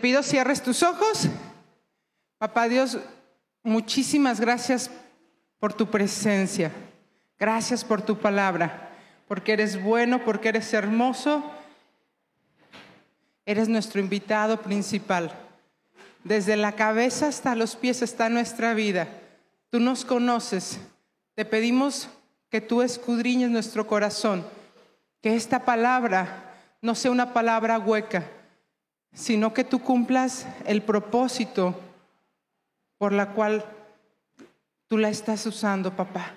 pido 0.00 0.22
cierres 0.22 0.62
tus 0.62 0.82
ojos. 0.82 1.28
Papá 2.38 2.68
Dios, 2.68 2.98
muchísimas 3.62 4.40
gracias 4.40 4.90
por 5.58 5.72
tu 5.74 5.90
presencia. 5.90 6.72
Gracias 7.38 7.84
por 7.84 8.02
tu 8.02 8.18
palabra, 8.18 8.90
porque 9.26 9.52
eres 9.52 9.82
bueno, 9.82 10.24
porque 10.24 10.50
eres 10.50 10.72
hermoso. 10.74 11.42
Eres 13.46 13.68
nuestro 13.68 14.00
invitado 14.00 14.60
principal. 14.60 15.32
Desde 16.24 16.56
la 16.56 16.72
cabeza 16.72 17.28
hasta 17.28 17.54
los 17.54 17.76
pies 17.76 18.02
está 18.02 18.28
nuestra 18.28 18.74
vida. 18.74 19.08
Tú 19.70 19.80
nos 19.80 20.04
conoces. 20.04 20.78
Te 21.34 21.44
pedimos 21.44 22.08
que 22.50 22.60
tú 22.60 22.82
escudriñes 22.82 23.48
nuestro 23.50 23.86
corazón, 23.86 24.44
que 25.22 25.36
esta 25.36 25.64
palabra 25.64 26.54
no 26.82 26.94
sea 26.94 27.10
una 27.10 27.32
palabra 27.32 27.78
hueca, 27.78 28.26
sino 29.12 29.52
que 29.52 29.64
tú 29.64 29.80
cumplas 29.80 30.46
el 30.66 30.82
propósito 30.82 31.74
por 32.98 33.12
la 33.12 33.32
cual 33.32 33.64
tú 34.88 34.98
la 34.98 35.08
estás 35.08 35.46
usando, 35.46 35.96
papá. 35.96 36.32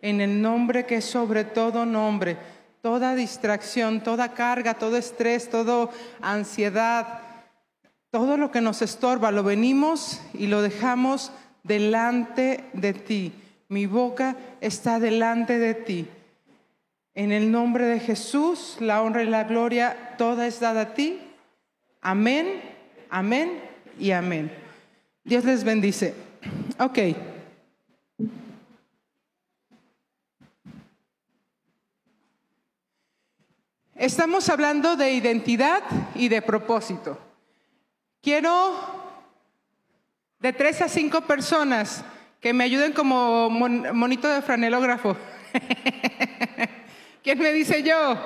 En 0.00 0.20
el 0.20 0.40
nombre 0.40 0.86
que 0.86 0.96
es 0.96 1.04
sobre 1.04 1.44
todo 1.44 1.84
nombre, 1.84 2.36
toda 2.82 3.14
distracción, 3.14 4.02
toda 4.02 4.34
carga, 4.34 4.74
todo 4.74 4.96
estrés, 4.96 5.50
toda 5.50 5.88
ansiedad, 6.20 7.20
todo 8.10 8.36
lo 8.36 8.50
que 8.50 8.60
nos 8.60 8.82
estorba, 8.82 9.32
lo 9.32 9.42
venimos 9.42 10.20
y 10.32 10.46
lo 10.46 10.62
dejamos 10.62 11.32
delante 11.64 12.64
de 12.72 12.92
ti. 12.92 13.32
Mi 13.68 13.86
boca 13.86 14.36
está 14.60 15.00
delante 15.00 15.58
de 15.58 15.74
ti. 15.74 16.08
En 17.14 17.32
el 17.32 17.50
nombre 17.50 17.86
de 17.86 17.98
Jesús, 17.98 18.76
la 18.78 19.02
honra 19.02 19.22
y 19.22 19.26
la 19.26 19.44
gloria, 19.44 20.14
toda 20.16 20.46
es 20.46 20.60
dada 20.60 20.82
a 20.82 20.94
ti. 20.94 21.18
Amén, 22.00 22.62
amén 23.10 23.60
y 23.98 24.10
amén. 24.10 24.50
Dios 25.24 25.44
les 25.44 25.64
bendice. 25.64 26.14
Ok. 26.78 26.98
Estamos 33.96 34.48
hablando 34.50 34.94
de 34.94 35.12
identidad 35.12 35.82
y 36.14 36.28
de 36.28 36.42
propósito. 36.42 37.18
Quiero 38.20 38.74
de 40.38 40.52
tres 40.52 40.82
a 40.82 40.88
cinco 40.88 41.22
personas 41.22 42.04
que 42.40 42.52
me 42.52 42.64
ayuden 42.64 42.92
como 42.92 43.48
monito 43.48 44.28
de 44.28 44.42
franelógrafo. 44.42 45.16
¿Quién 47.22 47.38
me 47.38 47.52
dice 47.52 47.82
yo? 47.82 48.16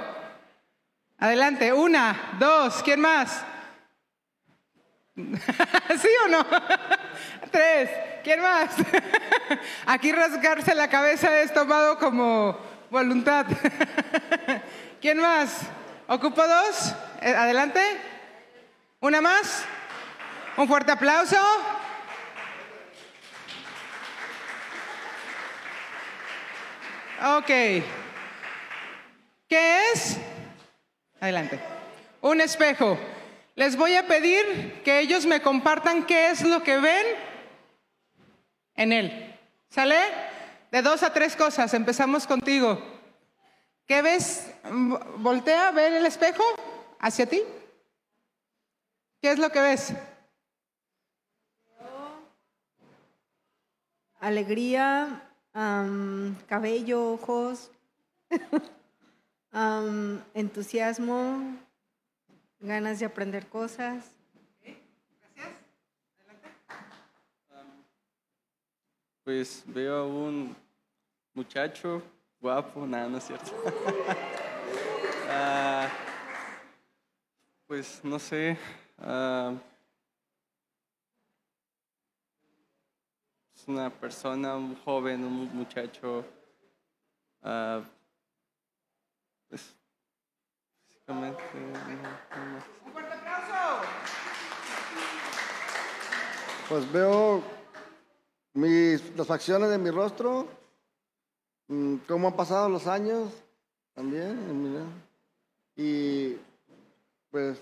Adelante, 1.19 1.73
una, 1.73 2.37
dos, 2.39 2.83
¿quién 2.83 3.01
más? 3.01 3.45
¿Sí 6.01 6.09
o 6.25 6.29
no? 6.29 6.47
Tres. 7.51 7.91
¿Quién 8.23 8.41
más? 8.41 8.71
Aquí 9.87 10.13
rasgarse 10.13 10.75
la 10.75 10.89
cabeza 10.89 11.41
es 11.41 11.53
tomado 11.53 11.99
como 11.99 12.59
voluntad. 12.91 13.47
¿Quién 15.01 15.19
más? 15.19 15.63
¿Ocupo 16.07 16.47
dos? 16.47 16.95
Eh, 17.23 17.35
adelante. 17.35 17.81
¿Una 19.01 19.21
más? 19.21 19.65
Un 20.57 20.69
fuerte 20.69 20.93
aplauso. 20.93 21.37
Ok. 27.39 27.47
¿Qué 29.49 29.91
es? 29.93 30.19
Adelante. 31.21 31.61
Un 32.23 32.41
espejo. 32.41 32.99
Les 33.61 33.77
voy 33.77 33.95
a 33.95 34.07
pedir 34.07 34.81
que 34.85 35.01
ellos 35.01 35.27
me 35.27 35.43
compartan 35.43 36.07
qué 36.07 36.31
es 36.31 36.43
lo 36.47 36.63
que 36.63 36.79
ven 36.79 37.07
en 38.75 38.91
él. 38.91 39.39
¿Sale? 39.69 39.99
De 40.71 40.81
dos 40.81 41.03
a 41.03 41.13
tres 41.13 41.37
cosas. 41.37 41.75
Empezamos 41.75 42.27
contigo. 42.27 42.83
¿Qué 43.85 44.01
ves? 44.01 44.51
Voltea 45.19 45.69
a 45.69 45.73
ver 45.73 45.93
el 45.93 46.07
espejo 46.07 46.43
hacia 47.01 47.27
ti. 47.27 47.43
¿Qué 49.21 49.31
es 49.31 49.39
lo 49.39 49.51
que 49.51 49.61
ves? 49.61 49.93
Alegría, 54.21 55.23
cabello, 56.47 57.13
ojos, 57.13 57.71
entusiasmo, 60.33 61.59
ganas 62.61 63.01
de 63.01 63.07
aprender 63.07 63.49
cosas. 63.49 64.17
Gracias. 64.63 65.57
Adelante. 66.29 66.51
pues 69.25 69.65
veo 69.67 69.97
a 69.97 70.07
un 70.07 70.57
muchacho 71.35 72.03
guapo, 72.41 72.87
nada, 72.87 73.09
no 73.09 73.19
es 73.19 73.25
cierto. 73.25 73.53
Ah, 75.33 75.89
pues 77.69 78.01
no 78.03 78.19
sé. 78.19 78.59
Uh, 78.99 79.57
es 83.55 83.69
una 83.69 83.89
persona, 83.91 84.57
un 84.57 84.75
joven, 84.75 85.23
un 85.23 85.57
muchacho. 85.57 86.25
Uh, 87.45 87.85
pues. 89.49 89.80
Un 91.11 92.93
fuerte 92.93 93.15
aplauso. 93.15 93.83
Pues 96.69 96.93
veo 96.93 97.43
mis, 98.55 99.17
las 99.17 99.27
facciones 99.27 99.71
de 99.71 99.79
mi 99.79 99.91
rostro, 99.91 100.47
mm, 101.67 101.97
cómo 102.07 102.29
han 102.29 102.37
pasado 102.37 102.69
los 102.69 102.87
años 102.87 103.33
también, 103.93 104.87
y 105.75 106.37
pues 107.33 107.61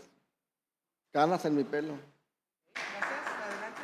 canas 1.11 1.43
en 1.47 1.57
mi 1.57 1.65
pelo. 1.65 1.95
Gracias, 2.75 3.09
adelante. 3.47 3.83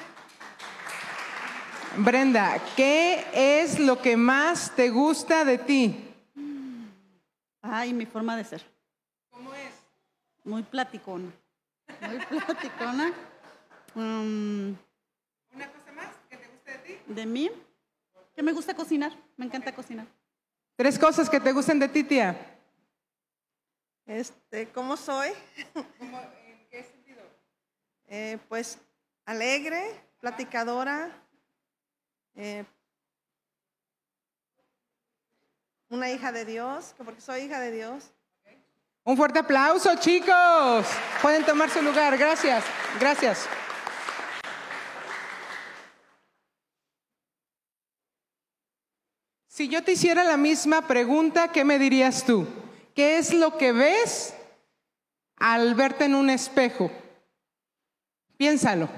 Brenda, 1.96 2.60
¿qué 2.76 3.24
es 3.32 3.78
lo 3.78 4.02
que 4.02 4.18
más 4.18 4.76
te 4.76 4.90
gusta 4.90 5.46
de 5.46 5.56
ti? 5.56 6.14
Ay, 7.62 7.94
mi 7.94 8.04
forma 8.04 8.36
de 8.36 8.44
ser. 8.44 8.73
Muy 10.44 10.62
platicona. 10.62 11.32
Muy 12.00 12.40
platicona. 12.40 13.12
Um, 13.94 14.76
¿Una 15.52 15.72
cosa 15.72 15.92
más 15.92 16.08
que 16.28 16.36
te 16.36 16.48
guste 16.48 16.70
de 16.72 16.78
ti? 16.78 16.98
De 17.06 17.26
mí, 17.26 17.50
que 18.34 18.42
me 18.42 18.52
gusta 18.52 18.74
cocinar. 18.74 19.12
Me 19.36 19.46
encanta 19.46 19.74
cocinar. 19.74 20.06
Tres 20.76 20.98
cosas 20.98 21.30
que 21.30 21.40
te 21.40 21.52
gusten 21.52 21.78
de 21.78 21.88
ti, 21.88 22.04
tía. 22.04 22.60
Este, 24.06 24.68
¿cómo 24.70 24.96
soy? 24.96 25.30
¿En 25.74 26.68
qué 26.70 26.82
sentido? 26.82 27.22
Eh, 28.06 28.38
pues 28.48 28.78
alegre, 29.24 29.82
platicadora, 30.20 31.10
eh, 32.34 32.64
una 35.88 36.10
hija 36.10 36.32
de 36.32 36.44
Dios, 36.44 36.94
porque 36.98 37.20
soy 37.20 37.42
hija 37.42 37.60
de 37.60 37.70
Dios. 37.70 38.13
Un 39.06 39.18
fuerte 39.18 39.38
aplauso, 39.38 39.94
chicos. 39.96 40.86
Pueden 41.20 41.44
tomar 41.44 41.68
su 41.68 41.82
lugar. 41.82 42.16
Gracias. 42.16 42.64
Gracias. 42.98 43.46
Si 49.46 49.68
yo 49.68 49.84
te 49.84 49.92
hiciera 49.92 50.24
la 50.24 50.38
misma 50.38 50.88
pregunta, 50.88 51.52
¿qué 51.52 51.64
me 51.64 51.78
dirías 51.78 52.24
tú? 52.24 52.46
¿Qué 52.94 53.18
es 53.18 53.34
lo 53.34 53.58
que 53.58 53.72
ves 53.72 54.34
al 55.36 55.74
verte 55.74 56.06
en 56.06 56.14
un 56.14 56.30
espejo? 56.30 56.90
Piénsalo. 58.38 58.88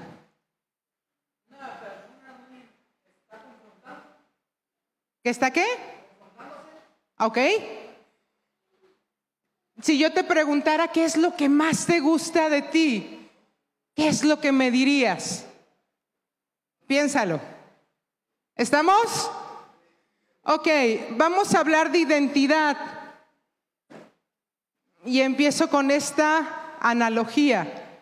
¿Qué 5.21 5.29
está 5.29 5.51
qué? 5.51 5.65
¿Ok? 7.19 7.37
Si 9.81 9.97
yo 9.97 10.11
te 10.11 10.23
preguntara 10.23 10.87
qué 10.87 11.05
es 11.05 11.17
lo 11.17 11.35
que 11.35 11.49
más 11.49 11.85
te 11.85 11.99
gusta 11.99 12.49
de 12.49 12.63
ti, 12.63 13.29
¿qué 13.95 14.07
es 14.07 14.23
lo 14.23 14.39
que 14.39 14.51
me 14.51 14.71
dirías? 14.71 15.45
Piénsalo. 16.87 17.39
¿Estamos? 18.55 19.29
Ok, 20.43 20.67
vamos 21.11 21.53
a 21.53 21.59
hablar 21.59 21.91
de 21.91 21.99
identidad. 21.99 22.77
Y 25.05 25.21
empiezo 25.21 25.69
con 25.69 25.91
esta 25.91 26.75
analogía. 26.79 28.01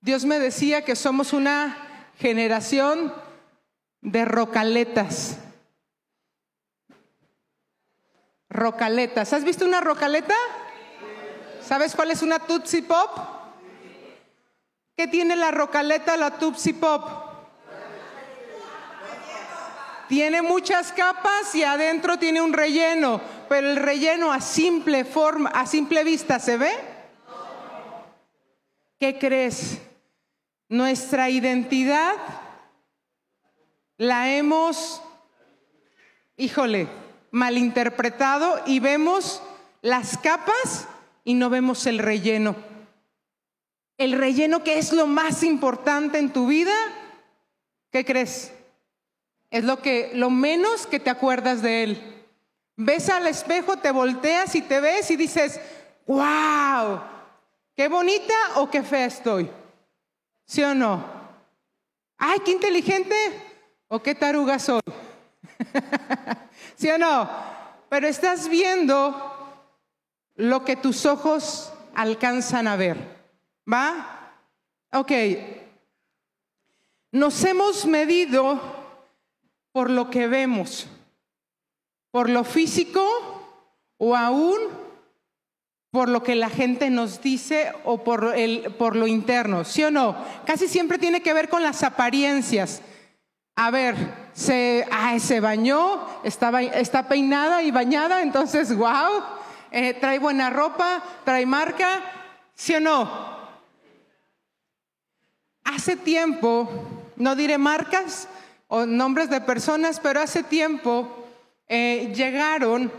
Dios 0.00 0.24
me 0.24 0.38
decía 0.38 0.84
que 0.84 0.96
somos 0.96 1.32
una 1.32 1.76
generación 2.16 3.12
de 4.00 4.24
rocaletas. 4.24 5.38
Rocaletas. 8.58 9.32
¿Has 9.32 9.44
visto 9.44 9.64
una 9.64 9.80
rocaleta? 9.80 10.34
¿Sabes 11.62 11.94
cuál 11.94 12.10
es 12.10 12.22
una 12.22 12.38
Tootsie 12.40 12.82
Pop? 12.82 13.38
¿Qué 14.98 15.06
tiene 15.06 15.36
la 15.36 15.52
rocaleta, 15.52 16.16
la 16.16 16.38
Tupsi 16.38 16.72
Pop? 16.72 17.08
Tiene 20.08 20.42
muchas 20.42 20.90
capas 20.90 21.54
y 21.54 21.62
adentro 21.62 22.18
tiene 22.18 22.40
un 22.40 22.52
relleno, 22.52 23.20
pero 23.48 23.70
el 23.70 23.76
relleno 23.76 24.32
a 24.32 24.40
simple 24.40 25.04
forma, 25.04 25.50
a 25.50 25.66
simple 25.66 26.02
vista, 26.02 26.40
¿se 26.40 26.56
ve? 26.56 26.72
¿Qué 28.98 29.20
crees? 29.20 29.78
Nuestra 30.68 31.30
identidad 31.30 32.14
la 33.98 34.32
hemos, 34.32 35.00
híjole, 36.36 36.88
malinterpretado 37.30 38.62
y 38.66 38.80
vemos 38.80 39.42
las 39.82 40.18
capas 40.18 40.86
y 41.24 41.34
no 41.34 41.50
vemos 41.50 41.86
el 41.86 41.98
relleno. 41.98 42.56
El 43.96 44.12
relleno 44.12 44.62
que 44.62 44.78
es 44.78 44.92
lo 44.92 45.06
más 45.06 45.42
importante 45.42 46.18
en 46.18 46.32
tu 46.32 46.46
vida, 46.46 46.74
¿qué 47.90 48.04
crees? 48.04 48.52
Es 49.50 49.64
lo 49.64 49.80
que 49.80 50.10
lo 50.14 50.30
menos 50.30 50.86
que 50.86 51.00
te 51.00 51.10
acuerdas 51.10 51.62
de 51.62 51.82
él. 51.82 52.24
Ves 52.76 53.08
al 53.08 53.26
espejo, 53.26 53.78
te 53.78 53.90
volteas 53.90 54.54
y 54.54 54.62
te 54.62 54.80
ves 54.80 55.10
y 55.10 55.16
dices, 55.16 55.60
"Wow, 56.06 57.00
qué 57.74 57.88
bonita 57.88 58.34
o 58.56 58.70
qué 58.70 58.82
fea 58.82 59.06
estoy." 59.06 59.50
¿Sí 60.44 60.62
o 60.62 60.74
no? 60.74 61.04
Ay, 62.16 62.40
qué 62.44 62.52
inteligente 62.52 63.14
o 63.88 64.02
qué 64.02 64.14
taruga 64.14 64.58
soy. 64.58 64.80
¿Sí 66.78 66.88
o 66.90 66.96
no? 66.96 67.28
Pero 67.88 68.06
estás 68.06 68.48
viendo 68.48 69.34
lo 70.36 70.64
que 70.64 70.76
tus 70.76 71.06
ojos 71.06 71.72
alcanzan 71.94 72.68
a 72.68 72.76
ver. 72.76 72.96
¿Va? 73.70 74.36
Ok. 74.92 75.10
Nos 77.10 77.44
hemos 77.44 77.84
medido 77.84 78.60
por 79.72 79.90
lo 79.90 80.08
que 80.08 80.28
vemos, 80.28 80.86
por 82.12 82.30
lo 82.30 82.44
físico 82.44 83.04
o 83.96 84.14
aún 84.14 84.58
por 85.90 86.08
lo 86.08 86.22
que 86.22 86.36
la 86.36 86.50
gente 86.50 86.90
nos 86.90 87.22
dice 87.22 87.72
o 87.84 88.04
por, 88.04 88.36
el, 88.36 88.72
por 88.74 88.94
lo 88.94 89.08
interno, 89.08 89.64
¿sí 89.64 89.82
o 89.82 89.90
no? 89.90 90.16
Casi 90.44 90.68
siempre 90.68 90.98
tiene 90.98 91.22
que 91.22 91.32
ver 91.32 91.48
con 91.48 91.62
las 91.62 91.82
apariencias. 91.82 92.82
A 93.56 93.72
ver, 93.72 93.96
se, 94.38 94.86
ay, 94.92 95.18
se 95.18 95.40
bañó, 95.40 96.06
está, 96.22 96.62
está 96.62 97.08
peinada 97.08 97.60
y 97.64 97.72
bañada, 97.72 98.22
entonces, 98.22 98.72
wow, 98.72 99.20
eh, 99.72 99.94
trae 99.94 100.20
buena 100.20 100.48
ropa, 100.48 101.02
trae 101.24 101.44
marca, 101.44 102.00
¿sí 102.54 102.76
o 102.76 102.80
no? 102.80 103.36
Hace 105.64 105.96
tiempo, 105.96 106.70
no 107.16 107.34
diré 107.34 107.58
marcas 107.58 108.28
o 108.68 108.86
nombres 108.86 109.28
de 109.28 109.40
personas, 109.40 109.98
pero 109.98 110.20
hace 110.20 110.44
tiempo 110.44 111.26
eh, 111.66 112.12
llegaron 112.14 112.92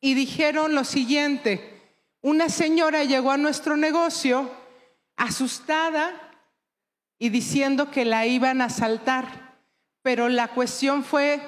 y 0.00 0.14
dijeron 0.14 0.76
lo 0.76 0.84
siguiente. 0.84 1.82
Una 2.22 2.48
señora 2.48 3.02
llegó 3.02 3.32
a 3.32 3.36
nuestro 3.36 3.76
negocio 3.76 4.48
asustada 5.16 6.12
y 7.18 7.30
diciendo 7.30 7.90
que 7.90 8.04
la 8.04 8.24
iban 8.24 8.60
a 8.60 8.66
asaltar, 8.66 9.45
pero 10.06 10.28
la 10.28 10.46
cuestión 10.46 11.02
fue 11.02 11.40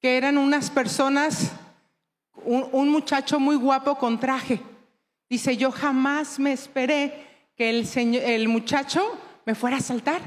que 0.00 0.16
eran 0.16 0.38
unas 0.38 0.70
personas, 0.70 1.52
un, 2.42 2.88
muchacho 2.88 3.38
muy 3.38 3.54
guapo 3.54 3.98
con 3.98 4.18
traje. 4.18 4.62
Dice, 5.28 5.58
yo 5.58 5.70
jamás 5.70 6.38
me 6.38 6.52
esperé 6.52 7.26
que 7.54 7.68
el, 7.68 7.86
señor, 7.86 8.22
el 8.22 8.48
muchacho 8.48 9.20
me 9.44 9.54
fuera 9.54 9.76
a 9.76 9.80
asaltar. 9.80 10.22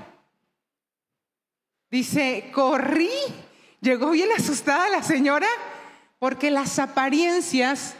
Dice, 1.89 2.51
corrí, 2.53 3.09
llegó 3.81 4.11
bien 4.11 4.29
asustada 4.37 4.87
la 4.89 5.01
señora 5.01 5.47
porque 6.19 6.51
las 6.51 6.77
apariencias 6.77 7.95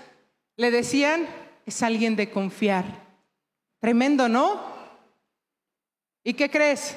le 0.57 0.69
decían, 0.69 1.28
es 1.66 1.81
alguien 1.81 2.16
de 2.16 2.30
confiar. 2.30 2.86
Tremendo, 3.80 4.30
¿no? 4.30 4.62
¿Y 6.24 6.36
qué 6.36 6.51
crees? 6.51 6.96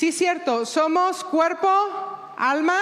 Sí, 0.00 0.12
cierto, 0.12 0.64
somos 0.64 1.22
cuerpo, 1.22 1.68
alma 2.38 2.78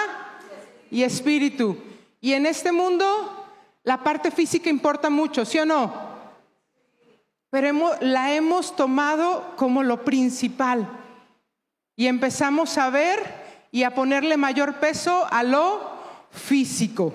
y 0.89 1.03
espíritu. 1.03 1.75
Y 2.21 2.31
en 2.31 2.45
este 2.45 2.71
mundo 2.71 3.45
la 3.83 4.01
parte 4.01 4.31
física 4.31 4.69
importa 4.69 5.09
mucho, 5.09 5.43
¿sí 5.43 5.59
o 5.59 5.65
no? 5.65 5.93
Pero 7.49 7.97
la 7.99 8.33
hemos 8.33 8.73
tomado 8.73 9.53
como 9.57 9.83
lo 9.83 10.05
principal. 10.05 10.87
Y 11.97 12.07
empezamos 12.07 12.77
a 12.77 12.89
ver 12.89 13.67
y 13.69 13.83
a 13.83 13.93
ponerle 13.93 14.37
mayor 14.37 14.75
peso 14.75 15.27
a 15.29 15.43
lo 15.43 15.91
físico. 16.31 17.13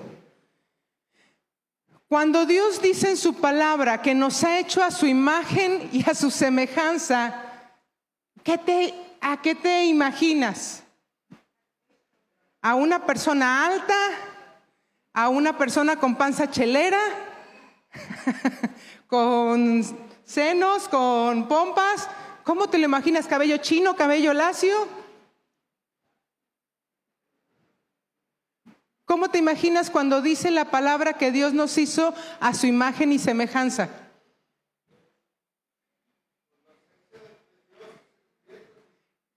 Cuando 2.07 2.45
Dios 2.45 2.79
dice 2.79 3.09
en 3.09 3.17
su 3.17 3.33
palabra 3.33 4.03
que 4.03 4.13
nos 4.13 4.43
ha 4.43 4.59
hecho 4.59 4.83
a 4.83 4.91
su 4.91 5.07
imagen 5.07 5.89
y 5.91 6.07
a 6.07 6.13
su 6.13 6.29
semejanza, 6.29 7.41
¿qué 8.43 8.59
te, 8.59 9.04
¿a 9.25 9.41
qué 9.41 9.55
te 9.55 9.85
imaginas? 9.85 10.83
¿A 12.61 12.75
una 12.75 13.07
persona 13.07 13.65
alta? 13.65 13.97
¿A 15.13 15.29
una 15.29 15.57
persona 15.57 15.95
con 15.95 16.15
panza 16.15 16.51
chelera? 16.51 16.99
¿Con 19.07 19.83
senos? 20.23 20.87
¿Con 20.87 21.47
pompas? 21.47 22.07
¿Cómo 22.43 22.69
te 22.69 22.77
lo 22.77 22.85
imaginas? 22.85 23.25
¿Cabello 23.25 23.57
chino? 23.57 23.95
¿Cabello 23.95 24.31
lacio? 24.31 24.87
¿Cómo 29.05 29.29
te 29.29 29.39
imaginas 29.39 29.89
cuando 29.89 30.21
dice 30.21 30.51
la 30.51 30.65
palabra 30.65 31.13
que 31.13 31.31
Dios 31.31 31.53
nos 31.53 31.79
hizo 31.79 32.13
a 32.39 32.53
su 32.53 32.67
imagen 32.67 33.11
y 33.11 33.17
semejanza? 33.17 33.89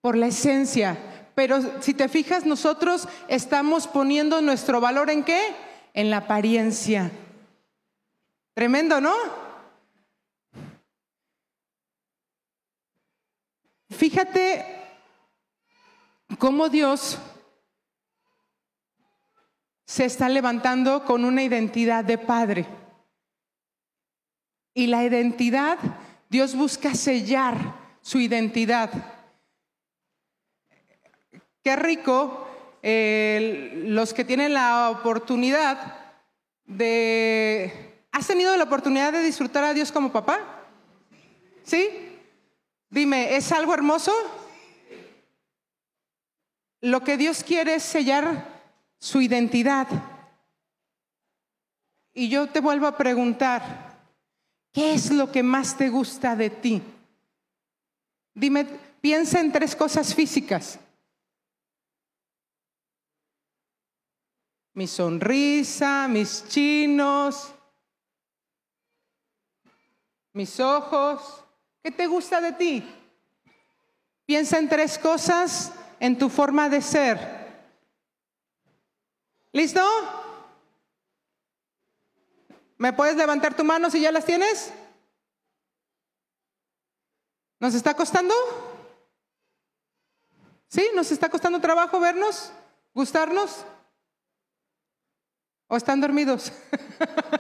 Por 0.09 0.17
la 0.17 0.29
esencia. 0.29 0.97
Pero 1.35 1.83
si 1.83 1.93
te 1.93 2.09
fijas, 2.09 2.47
nosotros 2.47 3.07
estamos 3.29 3.87
poniendo 3.87 4.41
nuestro 4.41 4.81
valor 4.81 5.11
en 5.11 5.23
qué? 5.23 5.55
En 5.93 6.09
la 6.09 6.17
apariencia. 6.17 7.11
Tremendo, 8.55 9.03
¿no? 9.03 9.15
Fíjate 13.91 14.65
cómo 16.39 16.71
Dios 16.71 17.19
se 19.85 20.07
está 20.07 20.31
levantando 20.31 21.05
con 21.05 21.27
una 21.27 21.43
identidad 21.43 22.03
de 22.03 22.17
padre. 22.17 22.67
Y 24.73 24.87
la 24.87 25.05
identidad, 25.05 25.77
Dios 26.31 26.55
busca 26.55 26.95
sellar 26.95 27.75
su 28.01 28.19
identidad. 28.21 29.18
Qué 31.69 31.77
rico 31.77 32.49
eh, 32.83 33.83
los 33.89 34.15
que 34.15 34.25
tienen 34.25 34.55
la 34.55 34.89
oportunidad 34.89 35.99
de... 36.65 38.07
¿Has 38.11 38.27
tenido 38.27 38.57
la 38.57 38.65
oportunidad 38.65 39.13
de 39.13 39.23
disfrutar 39.23 39.65
a 39.65 39.75
Dios 39.75 39.93
como 39.93 40.11
papá? 40.11 40.41
¿Sí? 41.65 41.91
Dime, 42.89 43.37
¿es 43.37 43.53
algo 43.53 43.75
hermoso? 43.75 44.15
Lo 46.81 47.05
que 47.05 47.19
Dios 47.19 47.45
quiere 47.45 47.75
es 47.75 47.83
sellar 47.83 48.49
su 48.99 49.21
identidad. 49.21 49.89
Y 52.15 52.31
yo 52.31 52.47
te 52.47 52.61
vuelvo 52.61 52.87
a 52.87 52.97
preguntar, 52.97 54.01
¿qué 54.73 54.95
es 54.95 55.11
lo 55.11 55.31
que 55.31 55.43
más 55.43 55.77
te 55.77 55.91
gusta 55.91 56.35
de 56.35 56.49
ti? 56.49 56.81
Dime, 58.33 58.65
piensa 59.03 59.39
en 59.41 59.53
tres 59.53 59.77
cosas 59.77 60.15
físicas. 60.15 60.81
Mi 64.79 64.87
sonrisa, 64.87 66.07
mis 66.07 66.47
chinos, 66.47 67.53
mis 70.33 70.61
ojos. 70.61 71.43
¿Qué 71.83 71.91
te 71.91 72.07
gusta 72.07 72.41
de 72.41 72.53
ti? 72.53 72.89
Piensa 74.25 74.57
en 74.57 74.69
tres 74.69 74.97
cosas 74.97 75.73
en 75.99 76.17
tu 76.17 76.29
forma 76.29 76.69
de 76.69 76.81
ser. 76.81 77.19
¿Listo? 79.51 79.83
¿Me 82.77 82.93
puedes 82.93 83.17
levantar 83.17 83.57
tu 83.57 83.65
mano 83.65 83.91
si 83.91 84.01
ya 84.01 84.13
las 84.13 84.25
tienes? 84.25 84.73
¿Nos 87.59 87.75
está 87.75 87.95
costando? 87.95 88.33
¿Sí? 90.69 90.89
¿Nos 90.95 91.11
está 91.11 91.29
costando 91.29 91.61
trabajo 91.61 91.99
vernos? 91.99 92.53
¿Gustarnos? 92.95 93.67
¿O 95.69 95.77
están 95.77 96.01
dormidos? 96.01 96.53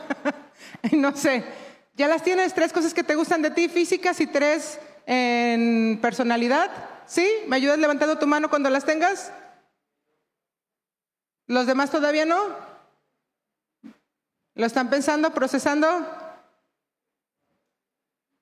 no 0.92 1.16
sé. 1.16 1.44
¿Ya 1.94 2.06
las 2.06 2.23
tienes? 2.23 2.54
Tres 2.54 2.73
cosas 2.73 2.94
que 2.94 3.02
te 3.02 3.14
gustan 3.14 3.42
de 3.42 3.50
ti 3.50 3.68
físicas 3.68 4.20
y 4.20 4.26
tres 4.26 4.78
en 5.06 5.99
personalidad? 6.00 6.70
¿Sí? 7.06 7.26
¿Me 7.49 7.56
ayudas 7.56 7.78
levantando 7.78 8.18
tu 8.18 8.26
mano 8.26 8.50
cuando 8.50 8.68
las 8.68 8.85
tengas? 8.85 9.32
¿Los 11.47 11.66
demás 11.66 11.90
todavía 11.90 12.26
no? 12.26 12.38
¿Lo 14.54 14.66
están 14.66 14.90
pensando, 14.90 15.32
procesando? 15.32 15.87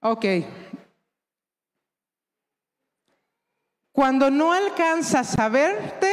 Ok. 0.00 0.24
Cuando 3.92 4.30
no 4.30 4.52
alcanzas 4.52 5.38
a 5.38 5.48
verte, 5.48 6.12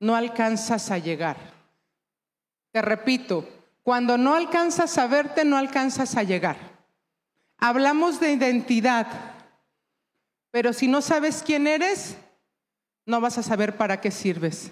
no 0.00 0.16
alcanzas 0.16 0.90
a 0.90 0.98
llegar. 0.98 1.57
Te 2.78 2.82
repito, 2.82 3.44
cuando 3.82 4.16
no 4.16 4.36
alcanzas 4.36 4.98
a 4.98 5.08
verte, 5.08 5.44
no 5.44 5.56
alcanzas 5.56 6.16
a 6.16 6.22
llegar. 6.22 6.56
Hablamos 7.56 8.20
de 8.20 8.30
identidad, 8.30 9.08
pero 10.52 10.72
si 10.72 10.86
no 10.86 11.02
sabes 11.02 11.42
quién 11.44 11.66
eres, 11.66 12.16
no 13.04 13.20
vas 13.20 13.36
a 13.36 13.42
saber 13.42 13.76
para 13.76 14.00
qué 14.00 14.12
sirves. 14.12 14.70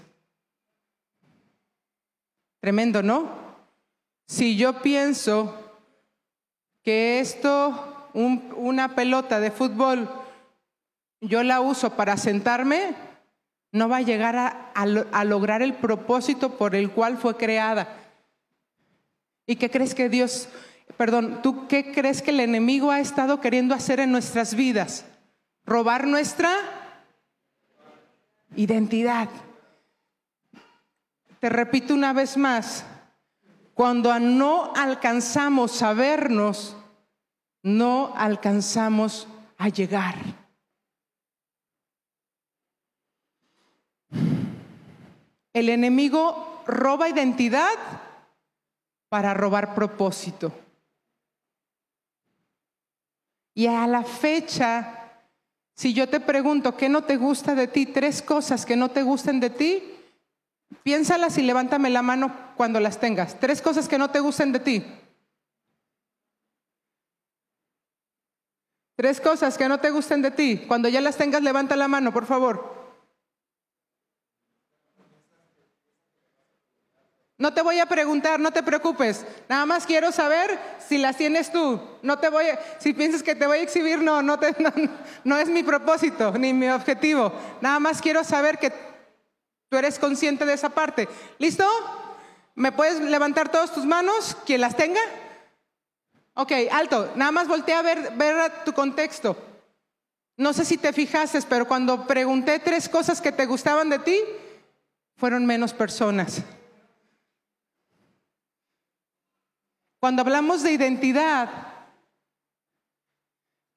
Tremendo, 2.61 3.03
¿no? 3.03 3.29
Si 4.29 4.57
yo 4.57 4.81
pienso 4.83 5.53
que 6.85 7.19
esto, 7.19 8.09
una 8.15 8.95
pelota 8.95 9.41
de 9.41 9.51
fútbol, 9.51 10.09
yo 11.21 11.43
la 11.43 11.61
uso 11.61 11.97
para 11.97 12.17
sentarme, 12.17 12.95
no 13.77 13.89
va 13.89 13.99
a 13.99 14.03
llegar 14.03 14.37
a, 14.75 15.25
lograr 15.25 15.63
el 15.63 15.75
propósito 15.75 16.57
por 16.57 16.75
el 16.75 16.91
cual 16.91 17.19
fue 17.19 17.37
creada. 17.37 17.89
¿Y 19.47 19.57
qué 19.57 19.71
crees 19.71 19.95
que 19.95 20.09
Dios, 20.09 20.49
perdón, 20.97 21.41
tú 21.43 21.69
qué 21.69 21.93
crees 21.93 22.23
que 22.23 22.31
el 22.31 22.41
enemigo 22.41 22.91
ha 22.91 23.01
estado 23.01 23.41
queriendo 23.41 23.75
hacer 23.75 24.01
en 24.01 24.11
nuestras 24.11 24.55
vidas? 24.55 25.05
Robar 25.67 26.07
nuestra 26.07 26.51
identidad. 28.57 29.29
Te 31.39 31.51
repito 31.51 31.93
una 31.93 32.13
vez 32.15 32.37
más, 32.37 32.85
cuando 33.75 34.19
no 34.19 34.73
alcanzamos 34.75 35.83
a 35.83 35.93
vernos, 35.93 36.77
no 37.63 38.15
alcanzamos 38.17 39.29
a 39.59 39.69
llegar. 39.69 40.46
El 45.57 45.71
enemigo 45.71 46.63
roba 46.67 47.09
identidad 47.09 47.79
para 49.09 49.33
robar 49.33 49.75
propósito. 49.75 50.53
Y 53.55 53.67
a 53.67 53.87
la 53.87 54.03
fecha, 54.03 55.15
si 55.75 55.95
yo 55.95 56.11
te 56.11 56.21
pregunto 56.21 56.77
qué 56.77 56.91
no 56.91 57.05
te 57.05 57.17
gusta 57.17 57.55
de 57.55 57.69
ti, 57.69 57.87
tres 57.87 58.21
cosas 58.21 58.67
que 58.67 58.77
no 58.77 58.91
te 58.91 59.03
gusten 59.03 59.41
de 59.41 59.49
ti, 59.49 59.83
piénsalas 60.83 61.39
y 61.39 61.43
levántame 61.43 61.89
la 61.89 62.03
mano 62.03 62.37
cuando 62.59 62.79
las 62.79 63.01
tengas. 63.01 63.41
Tres 63.41 63.63
cosas 63.63 63.89
que 63.89 63.97
no 63.97 64.11
te 64.11 64.21
gusten 64.21 64.53
de 64.53 64.61
ti. 64.61 64.85
Tres 68.95 69.23
cosas 69.23 69.57
que 69.57 69.71
no 69.71 69.81
te 69.81 69.91
gusten 69.91 70.21
de 70.21 70.33
ti. 70.33 70.65
Cuando 70.69 70.91
ya 70.91 71.01
las 71.01 71.17
tengas, 71.17 71.43
levanta 71.43 71.77
la 71.77 71.89
mano, 71.89 72.13
por 72.13 72.27
favor. 72.27 72.76
No 77.39 77.53
te 77.53 77.61
voy 77.61 77.79
a 77.79 77.87
preguntar, 77.87 78.41
no 78.41 78.51
te 78.51 78.63
preocupes. 78.63 79.27
Nada 79.49 79.67
más 79.67 79.85
quiero 79.85 80.11
saber 80.11 80.59
si 80.79 80.97
las 80.97 81.19
tienes 81.19 81.53
tú. 81.53 81.79
No 82.01 82.19
te 82.19 82.31
voy, 82.31 82.47
a, 82.47 82.59
si 82.79 82.95
piensas 82.95 83.23
que 83.23 83.35
te 83.35 83.47
voy 83.47 83.59
a 83.59 83.63
exhibir, 83.63 83.99
no, 83.99 84.23
no, 84.23 84.39
te, 84.39 84.55
es 85.43 85.49
mi 85.49 85.63
propósito 85.63 86.33
ni 86.39 86.55
mi 86.55 86.69
objetivo. 86.69 87.33
Nada 87.61 87.79
más 87.79 88.01
quiero 88.01 88.25
saber 88.25 88.59
que 88.59 88.73
tú 89.69 89.77
eres 89.77 89.99
consciente 89.99 90.47
de 90.47 90.55
esa 90.55 90.71
parte. 90.71 91.09
¿Listo? 91.39 91.67
¿Me 92.55 92.73
puedes 92.73 93.01
levantar 93.01 93.51
todas 93.51 93.75
tus 93.75 93.85
manos? 93.85 94.35
Quien 94.47 94.63
las 94.63 94.75
tenga. 94.75 95.01
Ok, 96.33 96.53
alto. 96.73 97.13
Nada 97.17 97.33
más 97.33 97.49
voltea 97.49 97.81
a 97.81 97.83
ver, 97.83 98.13
ver 98.17 98.65
tu 98.65 98.73
contexto. 98.73 99.37
No 100.39 100.55
sé 100.55 100.65
si 100.65 100.79
te 100.79 100.95
fijaste, 100.95 101.39
pero 101.49 101.69
cuando 101.69 102.07
pregunté 102.07 102.59
tres 102.61 102.89
cosas 102.89 103.21
que 103.21 103.33
te 103.33 103.45
gustaban 103.45 103.91
de 103.91 103.99
ti, 103.99 104.21
fueron 105.17 105.45
menos 105.45 105.75
personas. 105.75 106.43
Cuando 110.01 110.23
hablamos 110.23 110.63
de 110.63 110.73
identidad, 110.73 111.49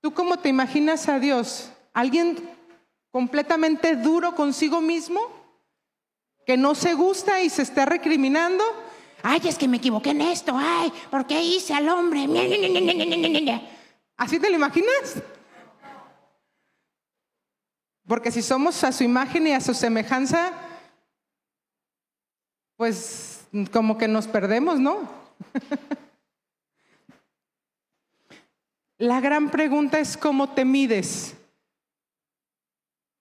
¿tú 0.02 0.14
cómo 0.14 0.38
te 0.40 0.50
imaginas 0.50 1.08
a 1.08 1.20
Dios? 1.20 1.72
¿Alguien 1.94 2.38
completamente 3.12 3.96
duro 3.96 4.36
consigo 4.36 4.82
mismo? 4.82 5.20
¿Que 6.46 6.58
no 6.58 6.76
se 6.76 6.94
gusta 6.94 7.42
y 7.42 7.50
se 7.50 7.62
está 7.62 7.86
recriminando? 7.86 8.64
Ay, 9.24 9.42
es 9.46 9.58
que 9.58 9.68
me 9.68 9.78
equivoqué 9.78 10.12
en 10.12 10.22
esto. 10.22 10.54
Ay, 10.56 10.92
¿por 11.10 11.26
qué 11.26 11.42
hice 11.42 11.74
al 11.74 11.88
hombre? 11.90 12.28
¿Así 14.18 14.40
te 14.40 14.50
lo 14.50 14.56
imaginas? 14.56 15.22
Porque 18.08 18.32
si 18.32 18.42
somos 18.42 18.84
a 18.84 18.92
su 18.92 19.04
imagen 19.04 19.48
y 19.48 19.54
a 19.54 19.62
su 19.62 19.74
semejanza, 19.74 20.52
pues 22.76 23.46
como 23.72 23.98
que 23.98 24.08
nos 24.08 24.28
perdemos, 24.28 24.80
¿no? 24.80 24.98
La 29.00 29.22
gran 29.22 29.50
pregunta 29.50 29.98
es 29.98 30.18
cómo 30.18 30.50
te 30.50 30.66
mides, 30.66 31.34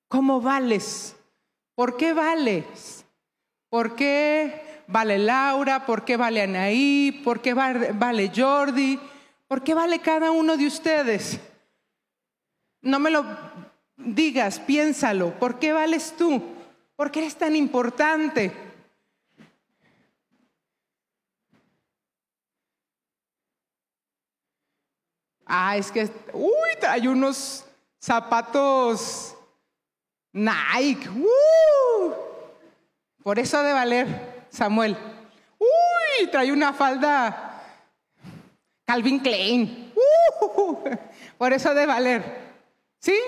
cómo 0.09 0.41
vales, 0.41 1.15
por 1.77 1.97
qué 1.97 2.13
vales, 2.13 3.05
por 3.71 3.95
qué 3.95 4.83
vale 4.89 5.21
Laura, 5.21 5.87
por 5.87 6.05
qué 6.05 6.17
vale 6.17 6.43
Anaí, 6.43 7.23
por 7.23 7.41
qué 7.41 7.55
vale 7.55 8.33
Jordi, 8.35 8.99
por 9.47 9.63
qué 9.63 9.73
vale 9.75 10.01
cada 10.01 10.33
uno 10.33 10.57
de 10.57 10.67
ustedes. 10.67 11.39
No 12.83 12.99
me 12.99 13.13
lo 13.13 13.25
digas, 13.97 14.59
piénsalo, 14.59 15.39
¿por 15.39 15.61
qué 15.61 15.73
vales 15.73 16.13
tú? 16.19 16.43
¿Por 16.97 17.13
qué 17.13 17.21
eres 17.21 17.37
tan 17.37 17.55
importante? 17.55 18.68
Ah, 25.49 25.79
es 25.79 25.91
que, 25.91 26.11
uy, 26.35 26.77
trae 26.79 27.09
unos 27.09 27.65
zapatos 27.99 29.35
Nike. 30.31 31.09
Uh, 31.09 32.13
por 33.23 33.39
eso 33.39 33.63
de 33.63 33.73
valer, 33.73 34.45
Samuel. 34.51 34.95
Uy, 35.59 36.27
trae 36.31 36.53
una 36.53 36.75
falda 36.75 37.63
Calvin 38.85 39.21
Klein. 39.21 39.93
Uh, 39.97 40.77
por 41.39 41.55
eso 41.55 41.73
de 41.73 41.87
valer. 41.87 42.23
¿Sí? 43.01 43.19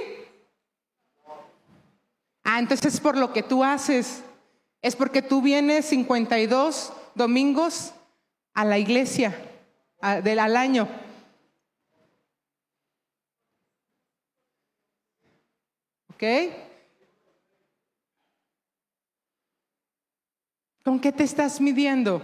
Ah, 2.44 2.58
entonces 2.58 2.94
es 2.94 3.00
por 3.00 3.16
lo 3.16 3.32
que 3.32 3.42
tú 3.42 3.64
haces. 3.64 4.22
Es 4.82 4.94
porque 4.94 5.22
tú 5.22 5.40
vienes 5.40 5.86
52 5.86 6.92
domingos 7.14 7.94
a 8.52 8.66
la 8.66 8.78
iglesia 8.78 9.34
al 10.00 10.56
año. 10.56 10.86
¿Ok? 16.20 16.52
¿Con 20.84 21.00
qué 21.00 21.12
te 21.12 21.24
estás 21.24 21.62
midiendo? 21.62 22.22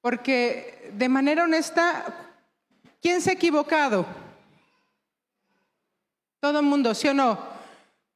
Porque 0.00 0.90
de 0.94 1.08
manera 1.08 1.44
honesta, 1.44 2.04
¿quién 3.00 3.20
se 3.20 3.30
ha 3.30 3.34
equivocado? 3.34 4.04
Todo 6.40 6.58
el 6.58 6.66
mundo, 6.66 6.92
¿sí 6.96 7.06
o 7.06 7.14
no? 7.14 7.38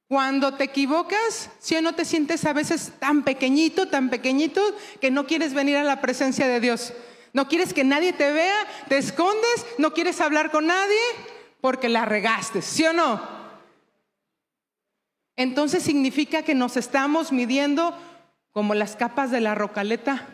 Cuando 0.08 0.52
te 0.54 0.64
equivocas, 0.64 1.50
¿sí 1.60 1.76
o 1.76 1.82
no 1.82 1.94
te 1.94 2.04
sientes 2.04 2.44
a 2.44 2.52
veces 2.52 2.94
tan 2.98 3.22
pequeñito, 3.22 3.86
tan 3.86 4.10
pequeñito, 4.10 4.60
que 5.00 5.12
no 5.12 5.28
quieres 5.28 5.54
venir 5.54 5.76
a 5.76 5.84
la 5.84 6.00
presencia 6.00 6.48
de 6.48 6.58
Dios? 6.58 6.92
No 7.32 7.46
quieres 7.46 7.72
que 7.72 7.84
nadie 7.84 8.12
te 8.12 8.32
vea, 8.32 8.66
te 8.88 8.98
escondes, 8.98 9.64
no 9.78 9.94
quieres 9.94 10.20
hablar 10.20 10.50
con 10.50 10.66
nadie 10.66 10.98
porque 11.60 11.88
la 11.88 12.04
regaste, 12.04 12.62
¿sí 12.62 12.84
o 12.84 12.92
no? 12.92 13.37
Entonces 15.38 15.84
significa 15.84 16.42
que 16.42 16.56
nos 16.56 16.76
estamos 16.76 17.30
midiendo 17.30 17.96
como 18.50 18.74
las 18.74 18.96
capas 18.96 19.30
de 19.30 19.40
la 19.40 19.54
rocaleta. 19.54 20.26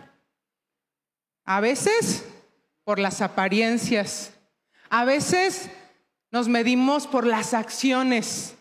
A 1.44 1.60
veces 1.60 2.24
por 2.84 2.98
las 2.98 3.20
apariencias, 3.20 4.32
a 4.88 5.04
veces 5.04 5.68
nos 6.30 6.48
medimos 6.48 7.06
por 7.06 7.26
las 7.26 7.52
acciones, 7.52 8.54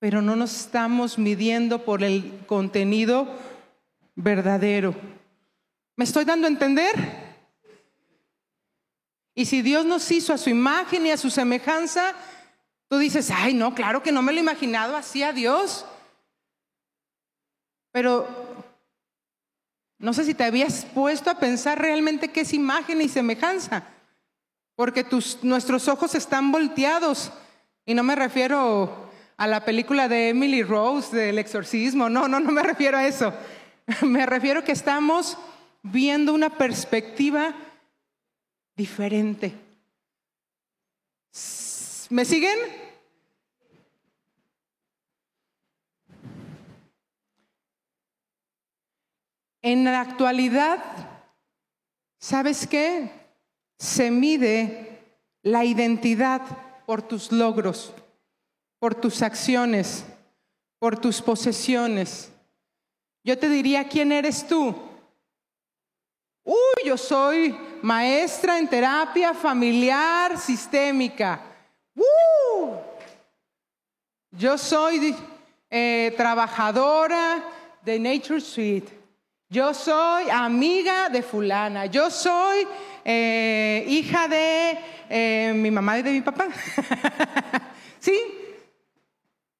pero 0.00 0.22
no 0.22 0.34
nos 0.34 0.62
estamos 0.62 1.18
midiendo 1.18 1.84
por 1.84 2.02
el 2.02 2.44
contenido 2.48 3.28
verdadero. 4.16 4.92
¿Me 5.94 6.04
estoy 6.04 6.24
dando 6.24 6.48
a 6.48 6.50
entender? 6.50 6.96
Y 9.36 9.44
si 9.44 9.62
Dios 9.62 9.86
nos 9.86 10.10
hizo 10.10 10.32
a 10.32 10.38
su 10.38 10.50
imagen 10.50 11.06
y 11.06 11.12
a 11.12 11.16
su 11.16 11.30
semejanza, 11.30 12.12
tú 12.94 13.00
dices, 13.00 13.28
ay, 13.32 13.54
no, 13.54 13.74
claro 13.74 14.04
que 14.04 14.12
no 14.12 14.22
me 14.22 14.30
lo 14.30 14.38
he 14.38 14.42
imaginado 14.42 14.96
así 14.96 15.24
a 15.24 15.32
Dios. 15.32 15.84
Pero 17.90 18.28
no 19.98 20.12
sé 20.12 20.24
si 20.24 20.32
te 20.32 20.44
habías 20.44 20.84
puesto 20.84 21.28
a 21.28 21.40
pensar 21.40 21.76
realmente 21.80 22.28
qué 22.28 22.42
es 22.42 22.54
imagen 22.54 23.02
y 23.02 23.08
semejanza, 23.08 23.82
porque 24.76 25.04
nuestros 25.42 25.88
ojos 25.88 26.14
están 26.14 26.52
volteados. 26.52 27.32
Y 27.84 27.94
no 27.94 28.04
me 28.04 28.14
refiero 28.14 29.10
a 29.36 29.48
la 29.48 29.64
película 29.64 30.06
de 30.06 30.28
Emily 30.28 30.62
Rose 30.62 31.16
del 31.16 31.40
exorcismo, 31.40 32.08
no, 32.08 32.28
no, 32.28 32.38
no 32.38 32.52
me 32.52 32.62
refiero 32.62 32.96
a 32.96 33.08
eso. 33.08 33.34
Me 34.02 34.24
refiero 34.24 34.62
que 34.62 34.70
estamos 34.70 35.36
viendo 35.82 36.32
una 36.32 36.48
perspectiva 36.48 37.54
diferente. 38.76 39.52
¿Me 42.10 42.24
siguen? 42.24 42.83
En 49.64 49.82
la 49.82 50.02
actualidad, 50.02 50.78
¿sabes 52.18 52.66
qué? 52.66 53.10
Se 53.78 54.10
mide 54.10 55.00
la 55.40 55.64
identidad 55.64 56.42
por 56.84 57.00
tus 57.00 57.32
logros, 57.32 57.90
por 58.78 58.94
tus 58.94 59.22
acciones, 59.22 60.04
por 60.78 60.98
tus 61.00 61.22
posesiones. 61.22 62.30
Yo 63.24 63.38
te 63.38 63.48
diría, 63.48 63.88
¿quién 63.88 64.12
eres 64.12 64.46
tú? 64.46 64.74
Uy, 66.44 66.84
yo 66.84 66.98
soy 66.98 67.56
maestra 67.80 68.58
en 68.58 68.68
terapia 68.68 69.32
familiar 69.32 70.38
sistémica. 70.38 71.40
¡Uh! 71.96 72.74
Yo 74.30 74.58
soy 74.58 75.16
eh, 75.70 76.12
trabajadora 76.18 77.42
de 77.82 77.98
Nature 77.98 78.42
Suite. 78.42 79.03
Yo 79.48 79.74
soy 79.74 80.30
amiga 80.30 81.08
de 81.08 81.22
fulana. 81.22 81.86
Yo 81.86 82.10
soy 82.10 82.66
eh, 83.04 83.84
hija 83.88 84.26
de 84.28 84.78
eh, 85.08 85.52
mi 85.54 85.70
mamá 85.70 85.98
y 85.98 86.02
de 86.02 86.10
mi 86.12 86.20
papá. 86.20 86.48
¿Sí? 88.00 88.18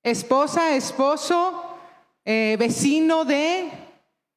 Esposa, 0.03 0.75
esposo, 0.75 1.79
vecino 2.25 3.25
de... 3.25 3.71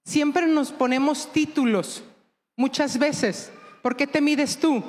Siempre 0.05 0.47
nos 0.47 0.71
ponemos 0.71 1.31
títulos 1.33 2.03
muchas 2.55 2.97
veces. 2.97 3.51
¿Por 3.81 3.95
qué 3.95 4.07
te 4.07 4.21
mides 4.21 4.57
tú? 4.57 4.83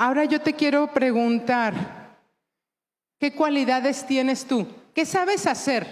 Ahora 0.00 0.24
yo 0.24 0.40
te 0.40 0.54
quiero 0.54 0.92
preguntar, 0.92 2.16
¿qué 3.18 3.34
cualidades 3.34 4.06
tienes 4.06 4.46
tú? 4.46 4.64
¿Qué 4.98 5.06
sabes 5.06 5.46
hacer? 5.46 5.86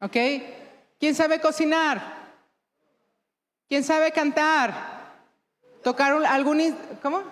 ¿Ok? 0.00 0.16
¿Quién 0.98 1.14
sabe 1.14 1.40
cocinar? 1.40 2.02
¿Quién 3.68 3.84
sabe 3.84 4.10
cantar? 4.10 4.74
¿Tocar 5.84 6.20
algún... 6.26 6.76
¿Cómo? 7.00 7.22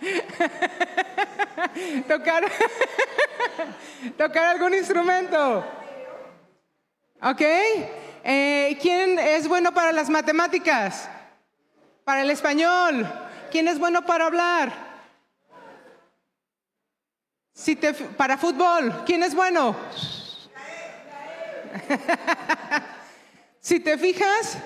tocar, 2.08 2.44
tocar 4.16 4.46
algún 4.46 4.72
instrumento. 4.72 5.66
¿Ok? 7.20 7.42
Eh, 8.24 8.78
¿Quién 8.80 9.18
es 9.18 9.46
bueno 9.48 9.74
para 9.74 9.92
las 9.92 10.08
matemáticas? 10.08 11.10
Para 12.04 12.22
el 12.22 12.30
español. 12.30 13.06
¿Quién 13.50 13.68
es 13.68 13.78
bueno 13.78 14.04
para 14.04 14.26
hablar? 14.26 14.72
Si 17.52 17.76
te, 17.76 17.94
para 17.94 18.36
fútbol. 18.38 19.04
¿Quién 19.06 19.22
es 19.22 19.34
bueno? 19.34 19.76
si 23.60 23.80
te 23.80 23.98
fijas, 23.98 24.58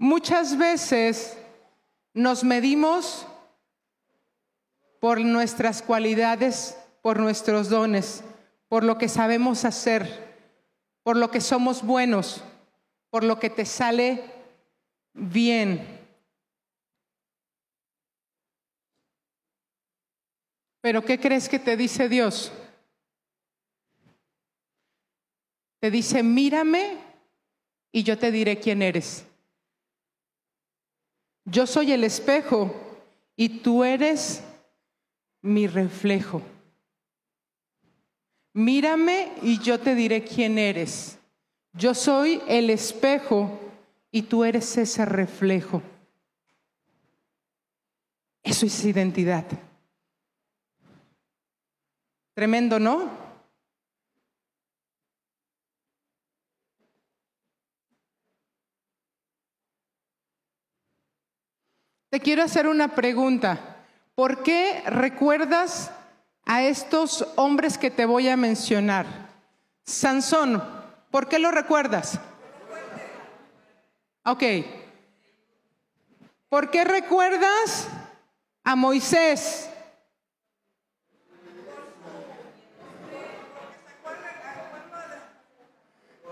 Muchas 0.00 0.56
veces 0.56 1.36
nos 2.14 2.44
medimos 2.44 3.26
por 5.00 5.20
nuestras 5.20 5.82
cualidades, 5.82 6.78
por 7.02 7.18
nuestros 7.18 7.68
dones, 7.68 8.22
por 8.68 8.84
lo 8.84 8.96
que 8.96 9.08
sabemos 9.08 9.64
hacer, 9.64 10.27
por 11.08 11.16
lo 11.16 11.30
que 11.30 11.40
somos 11.40 11.82
buenos, 11.82 12.44
por 13.08 13.24
lo 13.24 13.40
que 13.40 13.48
te 13.48 13.64
sale 13.64 14.22
bien. 15.14 15.80
Pero 20.82 21.02
¿qué 21.02 21.18
crees 21.18 21.48
que 21.48 21.58
te 21.58 21.78
dice 21.78 22.10
Dios? 22.10 22.52
Te 25.80 25.90
dice, 25.90 26.22
mírame 26.22 26.98
y 27.90 28.02
yo 28.02 28.18
te 28.18 28.30
diré 28.30 28.60
quién 28.60 28.82
eres. 28.82 29.24
Yo 31.46 31.66
soy 31.66 31.92
el 31.92 32.04
espejo 32.04 32.70
y 33.34 33.60
tú 33.60 33.82
eres 33.82 34.44
mi 35.40 35.68
reflejo. 35.68 36.42
Mírame 38.58 39.34
y 39.40 39.60
yo 39.60 39.78
te 39.78 39.94
diré 39.94 40.24
quién 40.24 40.58
eres. 40.58 41.16
Yo 41.74 41.94
soy 41.94 42.42
el 42.48 42.70
espejo 42.70 43.56
y 44.10 44.22
tú 44.22 44.42
eres 44.42 44.76
ese 44.76 45.04
reflejo. 45.04 45.80
Eso 48.42 48.66
es 48.66 48.84
identidad. 48.84 49.44
Tremendo, 52.34 52.80
¿no? 52.80 53.08
Te 62.10 62.18
quiero 62.18 62.42
hacer 62.42 62.66
una 62.66 62.92
pregunta. 62.96 63.86
¿Por 64.16 64.42
qué 64.42 64.82
recuerdas 64.86 65.92
a 66.48 66.62
estos 66.62 67.28
hombres 67.36 67.76
que 67.76 67.90
te 67.90 68.06
voy 68.06 68.26
a 68.28 68.36
mencionar? 68.36 69.06
Sansón, 69.84 70.64
¿por 71.10 71.28
qué 71.28 71.38
lo 71.38 71.50
recuerdas? 71.50 72.18
Ok. 74.24 74.42
¿Por 76.48 76.70
qué 76.70 76.84
recuerdas 76.84 77.86
a 78.64 78.74
Moisés? 78.76 79.68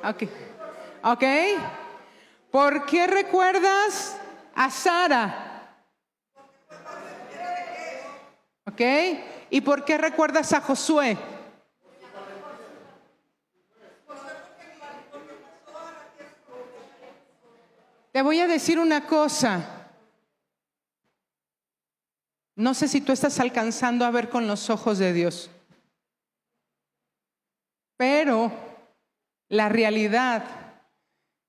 Ok. 0.02 0.22
Ok. 1.02 1.24
¿Por 2.50 2.86
qué 2.86 3.06
recuerdas 3.06 4.16
a 4.54 4.70
Sara? 4.70 5.42
¿Ok? 8.66 8.80
¿Y 9.50 9.60
por 9.60 9.84
qué 9.84 9.98
recuerdas 9.98 10.52
a 10.52 10.60
Josué? 10.60 11.16
Te 18.12 18.22
voy 18.22 18.40
a 18.40 18.46
decir 18.46 18.78
una 18.78 19.06
cosa. 19.06 19.92
No 22.54 22.72
sé 22.72 22.88
si 22.88 23.02
tú 23.02 23.12
estás 23.12 23.38
alcanzando 23.38 24.06
a 24.06 24.10
ver 24.10 24.30
con 24.30 24.46
los 24.46 24.70
ojos 24.70 24.96
de 24.98 25.12
Dios. 25.12 25.50
Pero 27.98 28.50
la 29.48 29.68
realidad 29.68 30.44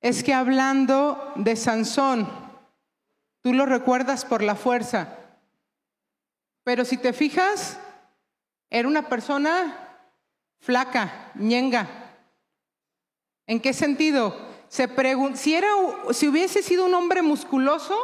es 0.01 0.23
que 0.23 0.33
hablando 0.33 1.31
de 1.35 1.55
Sansón, 1.55 2.27
tú 3.41 3.53
lo 3.53 3.65
recuerdas 3.65 4.25
por 4.25 4.43
la 4.43 4.55
fuerza, 4.55 5.17
pero 6.63 6.83
si 6.83 6.97
te 6.97 7.13
fijas, 7.13 7.79
era 8.69 8.87
una 8.87 9.07
persona 9.07 10.03
flaca, 10.59 11.31
ñenga. 11.35 11.87
¿En 13.45 13.59
qué 13.61 13.73
sentido? 13.73 14.35
Se 14.67 14.89
si, 15.35 15.55
era, 15.55 15.69
si 16.11 16.27
hubiese 16.27 16.61
sido 16.61 16.85
un 16.85 16.93
hombre 16.93 17.21
musculoso, 17.21 17.97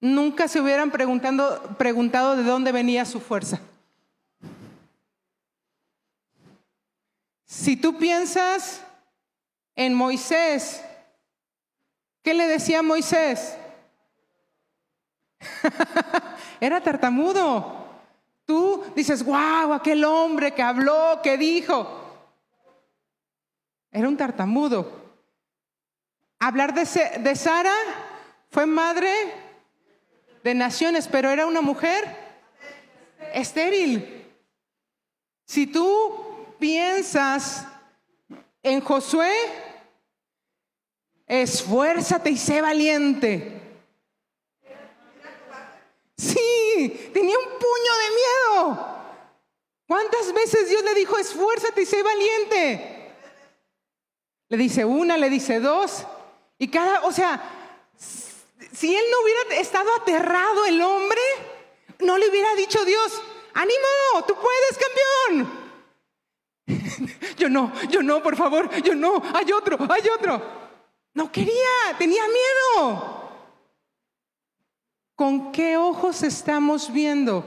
nunca 0.00 0.46
se 0.46 0.60
hubieran 0.60 0.90
preguntado 0.90 2.36
de 2.36 2.42
dónde 2.44 2.72
venía 2.72 3.04
su 3.04 3.20
fuerza. 3.20 3.60
Si 7.44 7.76
tú 7.76 7.98
piensas 7.98 8.82
en 9.74 9.94
Moisés, 9.94 10.84
¿qué 12.22 12.32
le 12.32 12.46
decía 12.46 12.82
Moisés? 12.82 13.56
era 16.60 16.80
tartamudo. 16.80 17.79
Tú 18.50 18.82
dices, 18.96 19.24
wow, 19.24 19.72
aquel 19.72 20.02
hombre 20.02 20.52
que 20.52 20.60
habló, 20.60 21.20
que 21.22 21.38
dijo. 21.38 21.88
Era 23.92 24.08
un 24.08 24.16
tartamudo. 24.16 24.90
Hablar 26.40 26.74
de, 26.74 26.84
de 27.20 27.36
Sara 27.36 27.72
fue 28.50 28.66
madre 28.66 29.08
de 30.42 30.52
naciones, 30.52 31.06
pero 31.06 31.30
era 31.30 31.46
una 31.46 31.60
mujer 31.60 32.04
estéril. 33.32 34.26
Si 35.44 35.68
tú 35.68 36.12
piensas 36.58 37.68
en 38.64 38.80
Josué, 38.80 39.32
esfuérzate 41.28 42.30
y 42.30 42.36
sé 42.36 42.60
valiente. 42.60 43.59
Sí, 46.20 47.10
tenía 47.14 47.38
un 47.38 47.44
puño 47.44 47.92
de 48.02 48.64
miedo. 48.66 48.86
¿Cuántas 49.86 50.32
veces 50.34 50.68
Dios 50.68 50.84
le 50.84 50.94
dijo, 50.94 51.16
esfuérzate 51.16 51.82
y 51.82 51.86
sé 51.86 52.02
valiente? 52.02 53.14
Le 54.48 54.56
dice 54.56 54.84
una, 54.84 55.16
le 55.16 55.30
dice 55.30 55.60
dos. 55.60 56.04
Y 56.58 56.68
cada, 56.68 57.00
o 57.06 57.12
sea, 57.12 57.40
si 57.96 58.94
él 58.94 59.04
no 59.10 59.22
hubiera 59.22 59.62
estado 59.62 59.90
aterrado 59.94 60.66
el 60.66 60.82
hombre, 60.82 61.20
no 62.00 62.18
le 62.18 62.28
hubiera 62.28 62.54
dicho 62.54 62.84
Dios, 62.84 63.22
ánimo, 63.54 64.24
tú 64.26 64.34
puedes, 64.34 64.78
campeón. 65.38 65.70
Yo 67.38 67.48
no, 67.48 67.72
yo 67.88 68.02
no, 68.02 68.22
por 68.22 68.36
favor, 68.36 68.70
yo 68.82 68.94
no, 68.94 69.22
hay 69.34 69.50
otro, 69.50 69.78
hay 69.88 70.02
otro. 70.10 70.42
No 71.14 71.32
quería, 71.32 71.96
tenía 71.98 72.22
miedo. 72.28 73.19
¿Con 75.20 75.52
qué 75.52 75.76
ojos 75.76 76.22
estamos 76.22 76.90
viendo? 76.90 77.44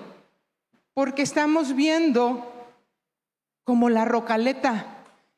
Porque 0.93 1.23
estamos 1.23 1.75
viendo 1.75 2.47
como 3.63 3.89
la 3.89 4.05
rocaleta, 4.05 4.85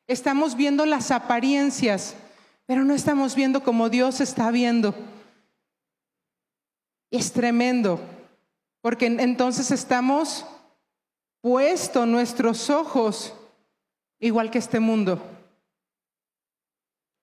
estamos 0.06 0.58
viendo 0.58 0.86
las 0.86 1.12
apariencias, 1.12 2.14
pero 2.66 2.84
no 2.84 2.94
estamos 2.94 3.36
viendo 3.36 3.64
como 3.64 3.88
Dios 3.88 4.20
está 4.20 4.52
viendo. 4.52 4.94
Es 7.10 7.32
tremendo, 7.32 8.02
porque 8.82 9.06
en- 9.06 9.22
entonces 9.22 9.72
estamos 9.72 10.46
puesto 11.40 12.06
nuestros 12.06 12.70
ojos 12.70 13.34
igual 14.20 14.52
que 14.52 14.58
este 14.58 14.82
mundo. 14.82 15.22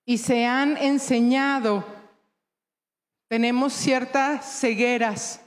Y 0.07 0.17
se 0.17 0.47
han 0.47 0.75
enseñado, 0.77 1.85
tenemos 3.33 3.73
ciertas 3.73 4.45
cegueras, 4.59 5.41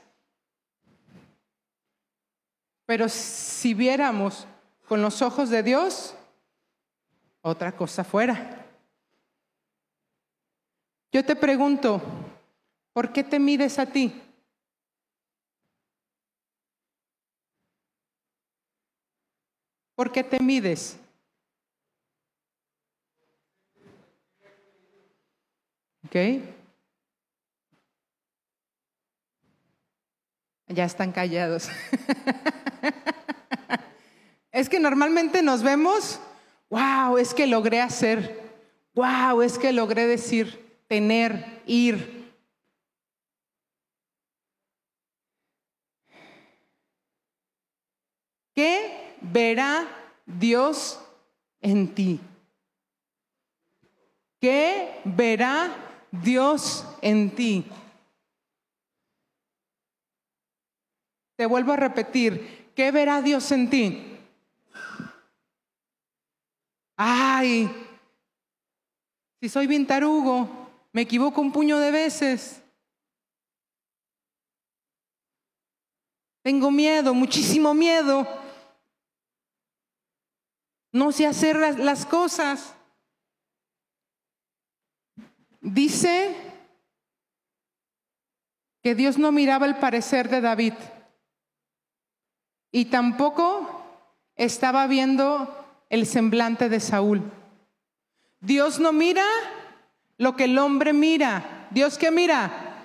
pero 2.84 3.08
si 3.08 3.74
viéramos 3.74 4.44
con 4.88 5.00
los 5.00 5.22
ojos 5.22 5.50
de 5.50 5.62
Dios, 5.62 6.12
otra 7.42 7.76
cosa 7.76 8.02
fuera. 8.02 8.66
Yo 11.12 11.24
te 11.24 11.36
pregunto, 11.36 12.02
¿por 12.92 13.12
qué 13.12 13.22
te 13.22 13.38
mides 13.38 13.78
a 13.78 13.86
ti? 13.86 14.20
¿Por 19.94 20.10
qué 20.10 20.24
te 20.24 20.40
mides? 20.40 20.98
¿Ok? 26.04 26.55
Ya 30.68 30.84
están 30.84 31.12
callados. 31.12 31.68
es 34.52 34.68
que 34.68 34.80
normalmente 34.80 35.42
nos 35.42 35.62
vemos, 35.62 36.18
wow, 36.70 37.18
es 37.18 37.34
que 37.34 37.46
logré 37.46 37.80
hacer, 37.80 38.40
wow, 38.94 39.42
es 39.42 39.58
que 39.58 39.72
logré 39.72 40.06
decir, 40.06 40.82
tener, 40.88 41.62
ir. 41.66 42.32
¿Qué 48.54 49.14
verá 49.20 49.86
Dios 50.24 50.98
en 51.60 51.94
ti? 51.94 52.20
¿Qué 54.40 55.00
verá 55.04 55.70
Dios 56.10 56.86
en 57.02 57.34
ti? 57.34 57.66
Te 61.36 61.44
vuelvo 61.44 61.72
a 61.72 61.76
repetir, 61.76 62.72
¿qué 62.74 62.90
verá 62.90 63.20
Dios 63.20 63.52
en 63.52 63.68
ti? 63.68 64.18
Ay, 66.96 67.70
si 69.40 69.50
soy 69.50 69.66
bien 69.66 69.86
tarugo, 69.86 70.48
me 70.92 71.02
equivoco 71.02 71.42
un 71.42 71.52
puño 71.52 71.78
de 71.78 71.90
veces. 71.90 72.62
Tengo 76.42 76.70
miedo, 76.70 77.12
muchísimo 77.12 77.74
miedo. 77.74 78.26
No 80.90 81.12
sé 81.12 81.26
hacer 81.26 81.56
las 81.56 82.06
cosas. 82.06 82.74
Dice 85.60 86.34
que 88.82 88.94
Dios 88.94 89.18
no 89.18 89.32
miraba 89.32 89.66
el 89.66 89.76
parecer 89.76 90.30
de 90.30 90.40
David 90.40 90.72
y 92.76 92.84
tampoco 92.84 93.82
estaba 94.36 94.86
viendo 94.86 95.48
el 95.88 96.04
semblante 96.04 96.68
de 96.68 96.78
Saúl. 96.78 97.22
Dios 98.40 98.80
no 98.80 98.92
mira 98.92 99.24
lo 100.18 100.36
que 100.36 100.44
el 100.44 100.58
hombre 100.58 100.92
mira. 100.92 101.68
¿Dios 101.70 101.96
qué 101.96 102.10
mira? 102.10 102.84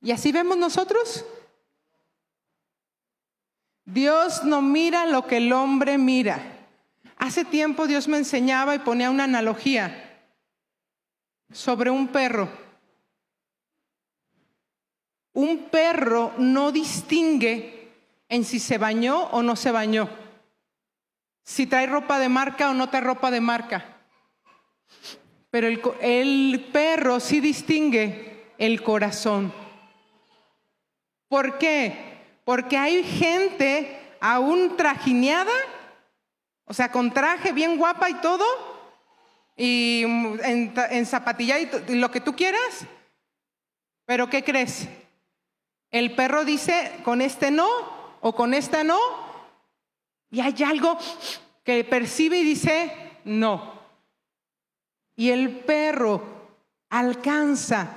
¿Y 0.00 0.10
así 0.10 0.32
vemos 0.32 0.56
nosotros? 0.56 1.26
Dios 3.84 4.42
no 4.42 4.62
mira 4.62 5.04
lo 5.04 5.26
que 5.26 5.36
el 5.36 5.52
hombre 5.52 5.98
mira. 5.98 6.40
Hace 7.18 7.44
tiempo 7.44 7.86
Dios 7.86 8.08
me 8.08 8.16
enseñaba 8.16 8.74
y 8.74 8.78
ponía 8.78 9.10
una 9.10 9.24
analogía 9.24 10.24
sobre 11.52 11.90
un 11.90 12.08
perro. 12.08 12.48
Un 15.32 15.68
perro 15.70 16.32
no 16.38 16.72
distingue 16.72 17.80
en 18.28 18.44
si 18.44 18.58
se 18.58 18.78
bañó 18.78 19.24
o 19.32 19.42
no 19.42 19.56
se 19.56 19.72
bañó, 19.72 20.08
si 21.44 21.66
trae 21.66 21.86
ropa 21.86 22.18
de 22.18 22.28
marca 22.28 22.70
o 22.70 22.74
no 22.74 22.88
trae 22.88 23.02
ropa 23.02 23.30
de 23.30 23.40
marca. 23.40 23.84
Pero 25.50 25.66
el, 26.00 26.68
perro 26.72 27.18
sí 27.18 27.40
distingue 27.40 28.52
el 28.56 28.82
corazón. 28.82 29.52
¿Por 31.28 31.58
qué? 31.58 32.18
Porque 32.44 32.78
hay 32.78 33.02
gente 33.02 33.98
aún 34.20 34.76
trajineada, 34.76 35.52
o 36.66 36.72
sea, 36.72 36.92
con 36.92 37.12
traje 37.12 37.52
bien 37.52 37.78
guapa 37.78 38.10
y 38.10 38.14
todo, 38.14 38.44
y 39.56 40.04
mm, 40.06 40.38
en, 40.44 40.74
en 40.90 41.06
zapatilla 41.06 41.58
y 41.58 41.68
lo 41.96 42.12
que 42.12 42.20
tú 42.20 42.36
quieras. 42.36 42.86
Pero 44.06 44.30
¿qué 44.30 44.44
crees? 44.44 44.88
El 45.90 46.14
perro 46.14 46.44
dice, 46.44 47.00
con 47.04 47.20
este 47.20 47.50
no 47.50 47.68
o 48.20 48.34
con 48.34 48.54
esta 48.54 48.84
no, 48.84 48.98
y 50.30 50.40
hay 50.40 50.54
algo 50.62 50.96
que 51.64 51.82
percibe 51.84 52.38
y 52.38 52.44
dice, 52.44 52.94
no. 53.24 53.80
Y 55.16 55.30
el 55.30 55.60
perro 55.60 56.22
alcanza 56.88 57.96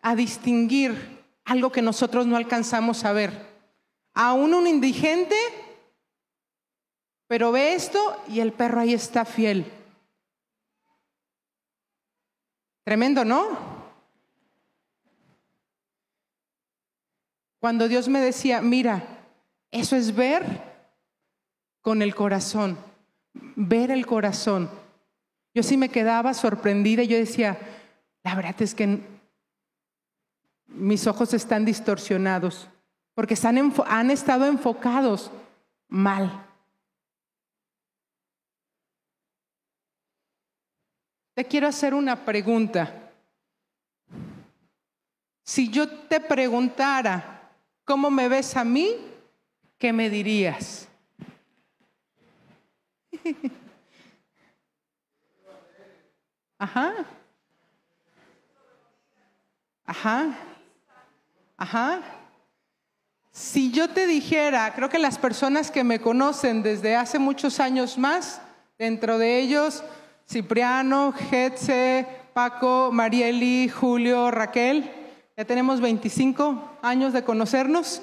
a 0.00 0.14
distinguir 0.14 1.22
algo 1.44 1.70
que 1.70 1.82
nosotros 1.82 2.26
no 2.26 2.36
alcanzamos 2.36 3.04
a 3.04 3.12
ver. 3.12 3.54
Aún 4.14 4.54
un 4.54 4.66
indigente, 4.66 5.36
pero 7.26 7.52
ve 7.52 7.74
esto 7.74 8.22
y 8.28 8.40
el 8.40 8.52
perro 8.52 8.80
ahí 8.80 8.94
está 8.94 9.24
fiel. 9.24 9.70
Tremendo, 12.84 13.24
¿no? 13.24 13.73
Cuando 17.64 17.88
Dios 17.88 18.10
me 18.10 18.20
decía, 18.20 18.60
mira, 18.60 19.02
eso 19.70 19.96
es 19.96 20.14
ver 20.14 20.44
con 21.80 22.02
el 22.02 22.14
corazón, 22.14 22.76
ver 23.32 23.90
el 23.90 24.04
corazón. 24.04 24.68
Yo 25.54 25.62
sí 25.62 25.78
me 25.78 25.88
quedaba 25.88 26.34
sorprendida 26.34 27.04
y 27.04 27.06
yo 27.06 27.16
decía, 27.16 27.56
la 28.22 28.34
verdad 28.34 28.60
es 28.60 28.74
que 28.74 29.00
mis 30.66 31.06
ojos 31.06 31.32
están 31.32 31.64
distorsionados 31.64 32.68
porque 33.14 33.32
están 33.32 33.56
han 33.86 34.10
estado 34.10 34.44
enfocados 34.44 35.30
mal. 35.88 36.46
Te 41.32 41.46
quiero 41.46 41.68
hacer 41.68 41.94
una 41.94 42.26
pregunta. 42.26 43.10
Si 45.42 45.70
yo 45.70 45.88
te 45.88 46.20
preguntara, 46.20 47.33
¿Cómo 47.84 48.10
me 48.10 48.28
ves 48.28 48.56
a 48.56 48.64
mí? 48.64 48.96
¿Qué 49.78 49.92
me 49.92 50.08
dirías? 50.08 50.88
Ajá. 56.58 57.04
Ajá. 59.84 60.38
Ajá. 61.56 62.02
Si 63.30 63.70
yo 63.70 63.90
te 63.90 64.06
dijera, 64.06 64.72
creo 64.74 64.88
que 64.88 64.98
las 64.98 65.18
personas 65.18 65.70
que 65.70 65.84
me 65.84 66.00
conocen 66.00 66.62
desde 66.62 66.96
hace 66.96 67.18
muchos 67.18 67.60
años 67.60 67.98
más, 67.98 68.40
dentro 68.78 69.18
de 69.18 69.40
ellos, 69.40 69.84
Cipriano, 70.26 71.12
Getze, 71.12 72.06
Paco, 72.32 72.90
Marieli, 72.92 73.68
Julio, 73.68 74.30
Raquel, 74.30 74.90
ya 75.36 75.44
tenemos 75.44 75.80
25 75.80 76.78
años 76.82 77.12
de 77.12 77.24
conocernos. 77.24 78.00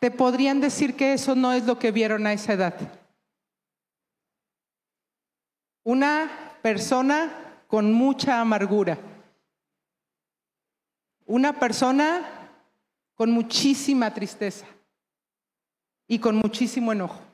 Te 0.00 0.10
podrían 0.10 0.60
decir 0.60 0.96
que 0.96 1.12
eso 1.12 1.34
no 1.34 1.52
es 1.52 1.64
lo 1.66 1.78
que 1.78 1.92
vieron 1.92 2.26
a 2.26 2.32
esa 2.32 2.52
edad. 2.52 2.74
Una 5.84 6.30
persona 6.62 7.62
con 7.66 7.92
mucha 7.92 8.40
amargura. 8.40 8.98
Una 11.26 11.58
persona 11.58 12.26
con 13.14 13.30
muchísima 13.30 14.12
tristeza 14.14 14.66
y 16.06 16.18
con 16.18 16.36
muchísimo 16.36 16.92
enojo. 16.92 17.27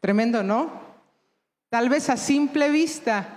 Tremendo, 0.00 0.42
¿no? 0.42 0.70
Tal 1.68 1.88
vez 1.88 2.08
a 2.10 2.16
simple 2.16 2.70
vista 2.70 3.28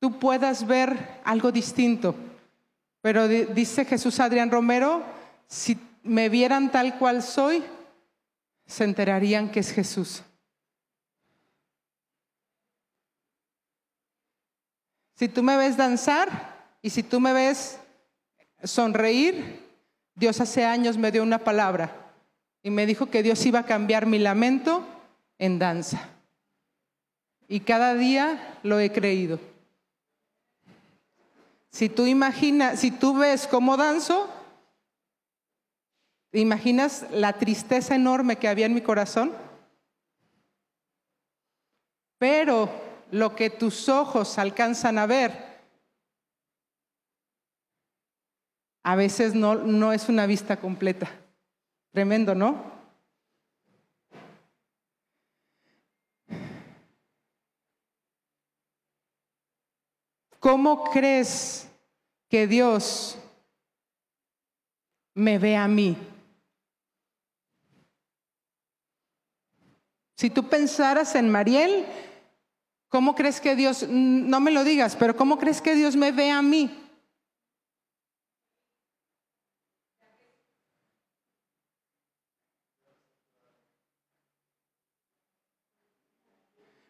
tú 0.00 0.18
puedas 0.18 0.66
ver 0.66 1.20
algo 1.24 1.50
distinto, 1.50 2.14
pero 3.00 3.26
di- 3.26 3.44
dice 3.46 3.84
Jesús 3.84 4.20
Adrián 4.20 4.50
Romero, 4.50 5.02
si 5.46 5.78
me 6.02 6.28
vieran 6.28 6.70
tal 6.70 6.98
cual 6.98 7.22
soy, 7.22 7.64
se 8.66 8.84
enterarían 8.84 9.50
que 9.50 9.60
es 9.60 9.72
Jesús. 9.72 10.22
Si 15.14 15.28
tú 15.28 15.42
me 15.42 15.56
ves 15.56 15.76
danzar 15.76 16.68
y 16.82 16.90
si 16.90 17.02
tú 17.02 17.20
me 17.20 17.32
ves 17.32 17.78
sonreír, 18.62 19.62
Dios 20.14 20.40
hace 20.40 20.64
años 20.64 20.98
me 20.98 21.12
dio 21.12 21.22
una 21.22 21.38
palabra 21.38 21.94
y 22.62 22.70
me 22.70 22.84
dijo 22.84 23.06
que 23.06 23.22
Dios 23.22 23.44
iba 23.46 23.60
a 23.60 23.66
cambiar 23.66 24.06
mi 24.06 24.18
lamento 24.18 24.84
en 25.44 25.58
danza. 25.58 26.08
Y 27.48 27.60
cada 27.60 27.94
día 27.94 28.58
lo 28.62 28.80
he 28.80 28.90
creído. 28.90 29.38
Si 31.70 31.88
tú 31.88 32.06
imaginas, 32.06 32.80
si 32.80 32.90
tú 32.90 33.18
ves 33.18 33.46
cómo 33.46 33.76
danzo, 33.76 34.28
¿te 36.30 36.38
imaginas 36.38 37.06
la 37.10 37.34
tristeza 37.34 37.94
enorme 37.94 38.36
que 38.36 38.48
había 38.48 38.66
en 38.66 38.74
mi 38.74 38.80
corazón? 38.80 39.32
Pero 42.18 42.70
lo 43.10 43.36
que 43.36 43.50
tus 43.50 43.88
ojos 43.88 44.38
alcanzan 44.38 44.98
a 44.98 45.06
ver, 45.06 45.60
a 48.82 48.96
veces 48.96 49.34
no, 49.34 49.56
no 49.56 49.92
es 49.92 50.08
una 50.08 50.26
vista 50.26 50.56
completa. 50.56 51.10
Tremendo, 51.92 52.34
¿no? 52.34 52.73
¿Cómo 60.44 60.90
crees 60.90 61.66
que 62.28 62.46
Dios 62.46 63.16
me 65.14 65.38
ve 65.38 65.56
a 65.56 65.66
mí? 65.66 65.96
Si 70.18 70.28
tú 70.28 70.46
pensaras 70.46 71.14
en 71.14 71.30
Mariel, 71.30 71.86
¿cómo 72.90 73.14
crees 73.14 73.40
que 73.40 73.56
Dios, 73.56 73.88
no 73.88 74.38
me 74.38 74.50
lo 74.50 74.64
digas, 74.64 74.96
pero 74.96 75.16
cómo 75.16 75.38
crees 75.38 75.62
que 75.62 75.74
Dios 75.74 75.96
me 75.96 76.12
ve 76.12 76.30
a 76.30 76.42
mí? 76.42 76.70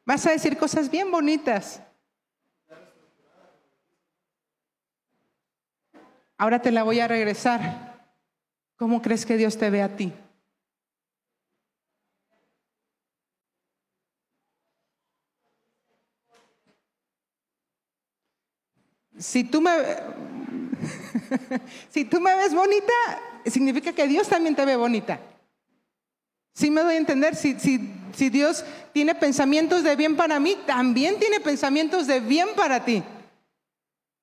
Vas 0.05 0.27
a 0.27 0.33
decir 0.33 0.59
cosas 0.59 0.91
bien 0.91 1.09
bonitas. 1.09 1.84
Ahora 6.45 6.61
te 6.61 6.71
la 6.71 6.83
voy 6.83 7.01
a 7.01 7.09
regresar. 7.09 8.05
¿Cómo 8.77 9.01
crees 9.01 9.25
que 9.25 9.39
Dios 9.39 9.57
te 9.57 9.71
ve 9.71 9.81
a 9.81 9.97
ti? 9.97 10.13
Si 19.17 19.45
tú 19.45 19.63
me 19.63 19.71
si 21.89 22.05
tú 22.05 22.21
me 22.21 22.37
ves 22.37 22.53
bonita, 22.53 22.93
significa 23.47 23.95
que 23.95 24.07
Dios 24.07 24.29
también 24.29 24.55
te 24.55 24.67
ve 24.67 24.77
bonita. 24.77 25.19
Sí 26.53 26.71
me 26.71 26.83
doy 26.83 26.97
a 26.97 26.99
entender, 26.99 27.37
si, 27.37 27.59
si, 27.59 27.91
si 28.15 28.29
Dios 28.29 28.67
tiene 28.93 29.15
pensamientos 29.15 29.83
de 29.83 29.97
bien 29.97 30.15
para 30.15 30.39
mí, 30.39 30.59
también 30.67 31.19
tiene 31.19 31.41
pensamientos 31.41 32.07
de 32.07 32.21
bien 32.21 32.49
para 32.55 32.85
ti. 32.85 33.03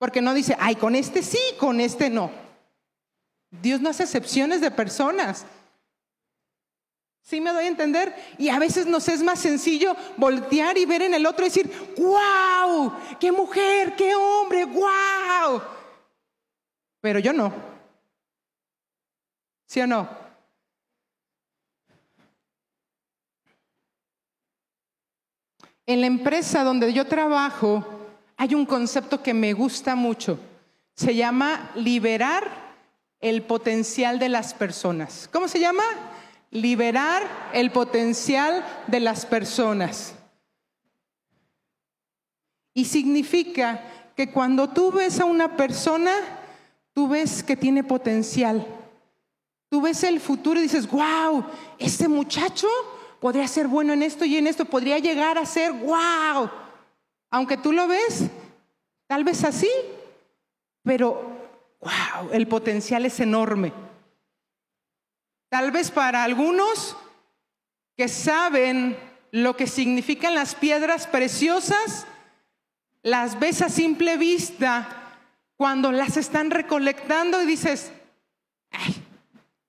Porque 0.02 0.20
no 0.20 0.34
dice, 0.34 0.58
ay, 0.60 0.78
con 0.78 0.96
este 0.96 1.22
sí, 1.22 1.38
con 1.60 1.80
este 1.80 2.10
no. 2.10 2.32
Dios 3.52 3.82
no 3.82 3.92
hace 3.92 4.02
excepciones 4.02 4.60
de 4.60 4.72
personas. 4.72 5.46
¿Sí 7.22 7.40
me 7.40 7.52
doy 7.52 7.66
a 7.66 7.68
entender? 7.68 8.16
Y 8.40 8.50
a 8.50 8.58
veces 8.58 8.88
nos 8.88 9.08
es 9.08 9.22
más 9.22 9.38
sencillo 9.38 9.96
voltear 10.18 10.76
y 10.80 10.88
ver 10.88 11.04
en 11.04 11.14
el 11.14 11.24
otro 11.28 11.46
y 11.46 11.50
decir, 11.50 11.72
wow, 12.00 12.92
qué 13.20 13.32
mujer, 13.32 13.96
qué 13.96 14.16
hombre, 14.16 14.66
wow. 14.66 15.62
Pero 17.00 17.20
yo 17.20 17.32
no. 17.32 17.54
¿Sí 19.68 19.82
o 19.82 19.86
no? 19.86 20.10
En 25.86 26.02
la 26.02 26.08
empresa 26.08 26.64
donde 26.64 26.92
yo 26.92 27.06
trabajo 27.06 27.91
hay 28.42 28.56
un 28.56 28.66
concepto 28.66 29.22
que 29.22 29.36
me 29.36 29.54
gusta 29.54 29.96
mucho. 29.96 30.40
Se 30.96 31.14
llama 31.14 31.70
liberar 31.76 32.50
el 33.20 33.44
potencial 33.44 34.18
de 34.18 34.30
las 34.30 34.56
personas. 34.56 35.30
¿Cómo 35.32 35.48
se 35.48 35.60
llama? 35.60 35.84
Liberar 36.50 37.22
el 37.54 37.70
potencial 37.70 38.66
de 38.88 39.00
las 39.00 39.28
personas. 39.28 40.16
Y 42.74 42.86
significa 42.86 43.80
que 44.16 44.32
cuando 44.32 44.68
tú 44.68 44.92
ves 44.92 45.20
a 45.20 45.26
una 45.26 45.56
persona, 45.56 46.12
tú 46.94 47.10
ves 47.10 47.44
que 47.44 47.56
tiene 47.56 47.84
potencial. 47.84 48.66
Tú 49.70 49.82
ves 49.82 50.04
el 50.04 50.20
futuro 50.20 50.60
y 50.60 50.64
dices, 50.64 50.90
wow, 50.90 51.46
este 51.78 52.08
muchacho 52.08 52.68
podría 53.20 53.48
ser 53.48 53.68
bueno 53.68 53.94
en 53.94 54.02
esto 54.02 54.26
y 54.26 54.36
en 54.38 54.48
esto, 54.48 54.66
podría 54.66 54.98
llegar 54.98 55.38
a 55.38 55.46
ser, 55.46 55.72
wow. 55.74 56.50
Aunque 57.32 57.58
tú 57.58 57.72
lo 57.72 57.88
ves, 57.88 58.26
tal 59.08 59.24
vez 59.24 59.44
así, 59.44 59.70
pero, 60.84 61.14
wow, 61.80 62.30
el 62.34 62.48
potencial 62.48 63.06
es 63.06 63.20
enorme. 63.20 63.72
Tal 65.50 65.72
vez 65.72 65.92
para 65.92 66.24
algunos 66.24 66.96
que 67.98 68.08
saben 68.08 68.98
lo 69.32 69.56
que 69.56 69.68
significan 69.68 70.36
las 70.36 70.56
piedras 70.56 71.08
preciosas, 71.08 72.06
las 73.02 73.40
ves 73.40 73.62
a 73.62 73.70
simple 73.70 74.18
vista 74.18 74.88
cuando 75.56 75.92
las 75.92 76.18
están 76.18 76.52
recolectando 76.52 77.42
y 77.42 77.46
dices, 77.46 77.92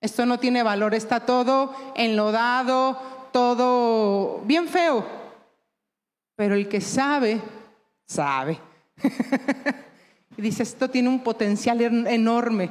esto 0.00 0.26
no 0.26 0.38
tiene 0.38 0.62
valor, 0.62 0.94
está 0.94 1.20
todo 1.20 1.76
enlodado, 1.94 3.00
todo 3.32 4.40
bien 4.44 4.68
feo. 4.68 5.21
Pero 6.36 6.54
el 6.54 6.68
que 6.68 6.80
sabe, 6.80 7.40
sabe. 8.06 8.58
y 10.36 10.42
dice, 10.42 10.62
esto 10.62 10.88
tiene 10.88 11.08
un 11.08 11.22
potencial 11.22 11.80
enorme. 11.80 12.70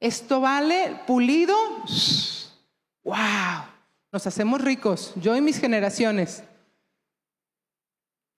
Esto 0.00 0.40
vale 0.40 1.00
pulido. 1.06 1.56
¡Wow! 3.04 3.72
Nos 4.12 4.26
hacemos 4.26 4.60
ricos, 4.60 5.12
yo 5.16 5.36
y 5.36 5.40
mis 5.40 5.58
generaciones. 5.58 6.44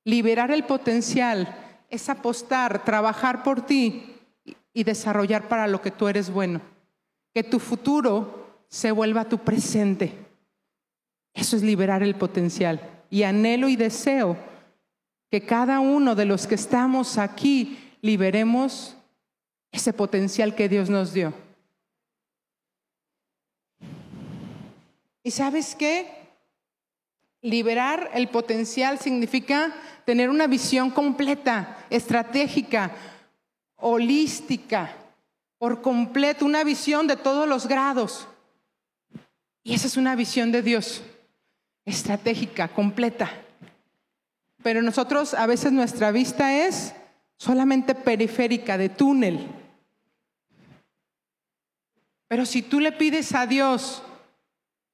Liberar 0.05 0.51
el 0.51 0.65
potencial 0.65 1.49
es 1.89 2.09
apostar, 2.09 2.85
trabajar 2.85 3.43
por 3.43 3.63
ti 3.63 4.17
y 4.73 4.85
desarrollar 4.85 5.49
para 5.49 5.67
lo 5.67 5.81
que 5.81 5.91
tú 5.91 6.09
eres 6.09 6.31
bueno. 6.31 6.61
Que 7.33 7.43
tu 7.43 7.59
futuro 7.59 8.65
se 8.69 8.93
vuelva 8.93 9.25
tu 9.25 9.39
presente. 9.39 10.13
Eso 11.33 11.57
es 11.57 11.63
liberar 11.63 12.03
el 12.03 12.15
potencial. 12.15 12.81
Y 13.11 13.23
anhelo 13.23 13.69
y 13.69 13.77
deseo 13.77 14.37
que 15.35 15.45
cada 15.45 15.81
uno 15.81 16.15
de 16.15 16.27
los 16.27 16.47
que 16.47 16.55
estamos 16.55 17.19
aquí 17.19 17.77
liberemos 18.03 18.95
ese 19.73 19.93
potencial 19.93 20.55
que 20.55 20.69
Dios 20.69 20.89
nos 20.89 21.13
dio. 21.13 21.35
¿Y 25.25 25.33
sabes 25.33 25.75
qué? 25.75 26.07
Liberar 27.43 28.13
el 28.15 28.29
potencial 28.29 29.01
significa 29.01 29.75
tener 30.05 30.31
una 30.31 30.47
visión 30.47 30.93
completa, 30.93 31.85
estratégica, 31.91 32.93
holística, 33.75 34.95
por 35.59 35.83
completo, 35.83 36.45
una 36.45 36.63
visión 36.63 37.09
de 37.09 37.17
todos 37.17 37.49
los 37.49 37.67
grados. 37.67 38.29
Y 39.65 39.75
esa 39.75 39.89
es 39.89 39.97
una 39.97 40.15
visión 40.15 40.53
de 40.53 40.63
Dios, 40.63 41.03
estratégica, 41.85 42.69
completa. 42.69 43.44
Pero 44.65 44.81
nosotros 44.81 45.35
a 45.35 45.45
veces 45.45 45.73
nuestra 45.73 46.11
vista 46.11 46.65
es 46.67 46.95
solamente 47.37 47.95
periférica, 47.95 48.79
de 48.79 48.89
túnel. 48.89 49.47
Pero 52.29 52.47
si 52.47 52.63
tú 52.63 52.81
le 52.81 52.91
pides 52.91 53.35
a 53.35 53.47
Dios 53.47 54.03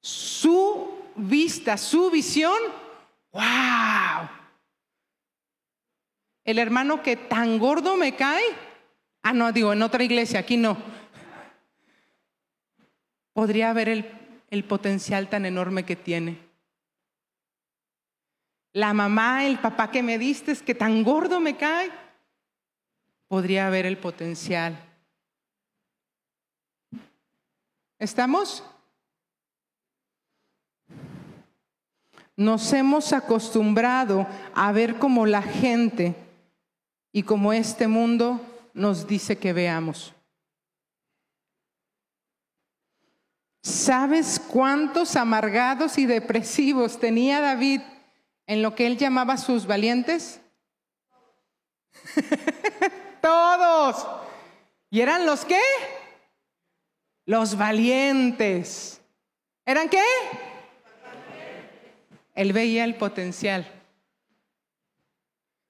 su 0.01 0.89
vista, 1.15 1.77
su 1.77 2.11
visión, 2.11 2.57
wow. 3.31 4.27
El 6.43 6.59
hermano 6.59 7.01
que 7.01 7.15
tan 7.15 7.57
gordo 7.57 7.95
me 7.95 8.13
cae, 8.17 8.43
ah, 9.23 9.31
no, 9.31 9.53
digo, 9.53 9.71
en 9.71 9.83
otra 9.83 10.03
iglesia, 10.03 10.41
aquí 10.41 10.57
no. 10.57 10.75
Podría 13.31 13.71
ver 13.71 13.87
el, 13.87 14.11
el 14.49 14.65
potencial 14.65 15.29
tan 15.29 15.45
enorme 15.45 15.85
que 15.85 15.95
tiene. 15.95 16.50
La 18.73 18.93
mamá, 18.93 19.45
el 19.45 19.59
papá 19.59 19.91
que 19.91 20.01
me 20.01 20.17
diste, 20.17 20.51
es 20.51 20.61
que 20.61 20.73
tan 20.73 21.03
gordo 21.03 21.39
me 21.39 21.57
cae, 21.57 21.91
podría 23.27 23.69
ver 23.69 23.85
el 23.85 23.97
potencial. 23.97 24.77
¿Estamos? 27.99 28.63
Nos 32.35 32.73
hemos 32.73 33.13
acostumbrado 33.13 34.25
a 34.55 34.71
ver 34.71 34.97
como 34.97 35.25
la 35.25 35.41
gente 35.41 36.15
y 37.11 37.23
como 37.23 37.53
este 37.53 37.87
mundo 37.87 38.39
nos 38.73 39.05
dice 39.05 39.37
que 39.37 39.53
veamos. 39.53 40.13
¿Sabes 43.61 44.39
cuántos 44.39 45.15
amargados 45.15 45.97
y 45.97 46.05
depresivos 46.05 46.99
tenía 46.99 47.41
David 47.41 47.81
en 48.51 48.61
lo 48.61 48.75
que 48.75 48.85
él 48.85 48.97
llamaba 48.97 49.37
sus 49.37 49.65
valientes? 49.65 50.41
Todos. 53.21 54.05
¿Y 54.89 54.99
eran 54.99 55.25
los 55.25 55.45
qué? 55.45 55.61
Los 57.25 57.57
valientes. 57.57 58.99
¿Eran 59.65 59.87
qué? 59.87 60.03
Él 62.35 62.51
veía 62.51 62.83
el 62.83 62.95
potencial. 62.95 63.65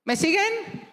¿Me 0.04 0.16
siguen? 0.16 0.90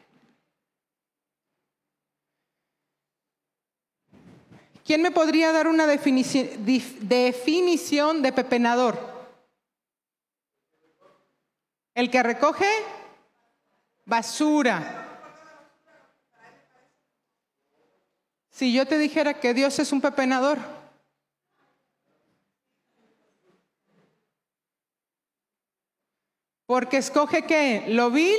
¿Quién 4.85 5.01
me 5.01 5.11
podría 5.11 5.53
dar 5.53 5.67
una 5.67 5.87
definición 5.87 6.67
de 8.21 8.33
pepenador? 8.35 9.18
El 11.99 12.13
que 12.13 12.23
recoge 12.23 12.71
basura. 14.05 15.05
Si 18.51 18.73
yo 18.73 18.87
te 18.87 18.99
dijera 18.99 19.41
que 19.41 19.53
Dios 19.53 19.81
es 19.81 19.91
un 19.91 20.01
pepenador, 20.01 20.59
porque 26.67 26.99
escoge 26.99 27.47
qué? 27.47 27.87
Lo 27.89 28.13
vil. 28.13 28.39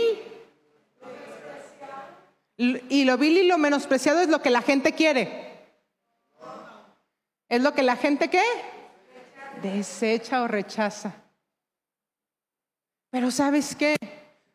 Y 2.55 3.03
lo 3.03 3.17
vil 3.17 3.39
y 3.39 3.43
lo 3.45 3.57
menospreciado 3.57 4.21
es 4.21 4.29
lo 4.29 4.41
que 4.41 4.51
la 4.51 4.61
gente 4.61 4.93
quiere. 4.93 5.67
¿Es 7.49 7.61
lo 7.61 7.73
que 7.73 7.83
la 7.83 7.97
gente 7.97 8.29
qué? 8.29 8.45
Desecha 9.61 10.43
o 10.43 10.47
rechaza. 10.47 11.13
Pero 13.09 13.31
¿sabes 13.31 13.75
qué? 13.75 13.95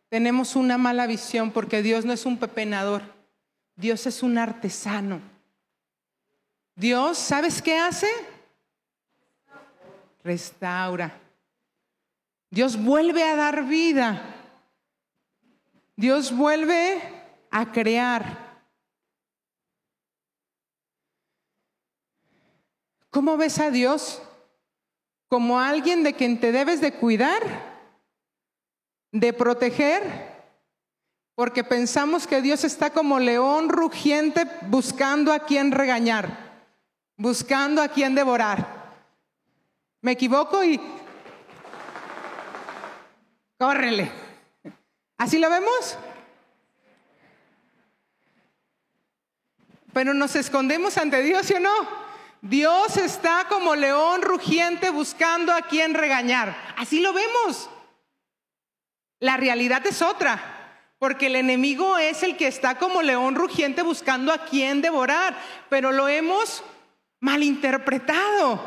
Tenemos 0.09 0.55
una 0.55 0.79
mala 0.79 1.07
visión 1.07 1.51
porque 1.51 1.83
Dios 1.83 2.05
no 2.05 2.13
es 2.13 2.25
un 2.25 2.39
pepenador. 2.39 3.03
Dios 3.75 4.07
es 4.07 4.23
un 4.23 4.39
artesano. 4.39 5.21
Dios, 6.77 7.19
¿sabes 7.19 7.61
qué 7.61 7.79
hace? 7.79 8.09
Restaura. 10.23 11.21
Dios 12.51 12.81
vuelve 12.81 13.25
a 13.25 13.35
dar 13.35 13.65
vida. 13.65 14.23
Dios 15.97 16.37
vuelve 16.37 17.03
a 17.51 17.73
crear. 17.73 18.45
¿Cómo 23.11 23.37
ves 23.37 23.59
a 23.59 23.71
Dios? 23.71 24.23
¿Como 25.29 25.59
alguien 25.59 26.05
de 26.05 26.15
quien 26.15 26.39
te 26.39 26.53
debes 26.53 26.81
de 26.81 26.93
cuidar? 26.95 27.74
¿De 29.15 29.33
proteger? 29.33 30.03
Porque 31.37 31.63
pensamos 31.63 32.27
que 32.27 32.43
Dios 32.43 32.65
está 32.65 32.91
como 32.91 33.21
león 33.21 33.69
rugiente 33.69 34.45
buscando 34.63 35.33
a 35.33 35.39
quien 35.39 35.71
regañar, 35.71 36.37
buscando 37.17 37.81
a 37.81 37.87
quien 37.87 38.17
devorar. 38.17 38.97
Me 40.01 40.11
equivoco 40.11 40.65
y 40.65 40.81
córrele. 43.57 44.11
¿Así 45.17 45.39
lo 45.39 45.49
vemos? 45.49 45.97
Pero 49.93 50.13
nos 50.13 50.35
escondemos 50.35 50.99
ante 50.99 51.23
Dios, 51.23 51.47
¿sí 51.47 51.55
o 51.55 51.61
no? 51.61 51.71
Dios 52.43 52.97
está 52.97 53.47
como 53.49 53.77
león 53.77 54.23
rugiente 54.23 54.91
buscando 54.91 55.53
a 55.53 55.63
quien 55.63 55.95
regañar. 55.95 56.57
Así 56.77 56.99
lo 56.99 57.13
vemos. 57.13 57.71
La 59.25 59.39
realidad 59.39 59.87
es 59.87 60.03
otra, 60.03 60.39
porque 60.99 61.29
el 61.29 61.37
enemigo 61.37 61.97
es 61.97 62.23
el 62.23 62.37
que 62.37 62.47
está 62.47 62.77
como 62.77 63.01
león 63.01 63.37
rugiente 63.37 63.81
buscando 63.81 64.31
a 64.31 64.45
quien 64.45 64.83
devorar, 64.83 65.35
pero 65.71 65.93
lo 65.93 66.09
hemos 66.09 66.63
malinterpretado. 67.21 68.61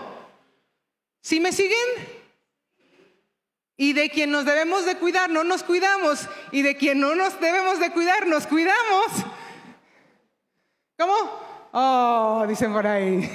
¿Sí 1.22 1.40
me 1.40 1.52
siguen? 1.52 1.78
Y 3.78 3.94
de 3.94 4.10
quien 4.10 4.32
nos 4.32 4.46
debemos 4.46 4.84
de 4.86 4.98
cuidar, 4.98 5.30
no 5.30 5.44
nos 5.44 5.62
cuidamos. 5.62 6.28
Y 6.52 6.64
de 6.64 6.76
quien 6.76 7.02
no 7.02 7.14
nos 7.14 7.40
debemos 7.40 7.80
de 7.80 7.92
cuidar, 7.92 8.26
nos 8.26 8.48
cuidamos. 8.48 9.12
¿Cómo? 10.98 11.14
Oh, 11.72 12.46
dicen 12.48 12.74
por 12.74 12.88
ahí. 12.88 13.30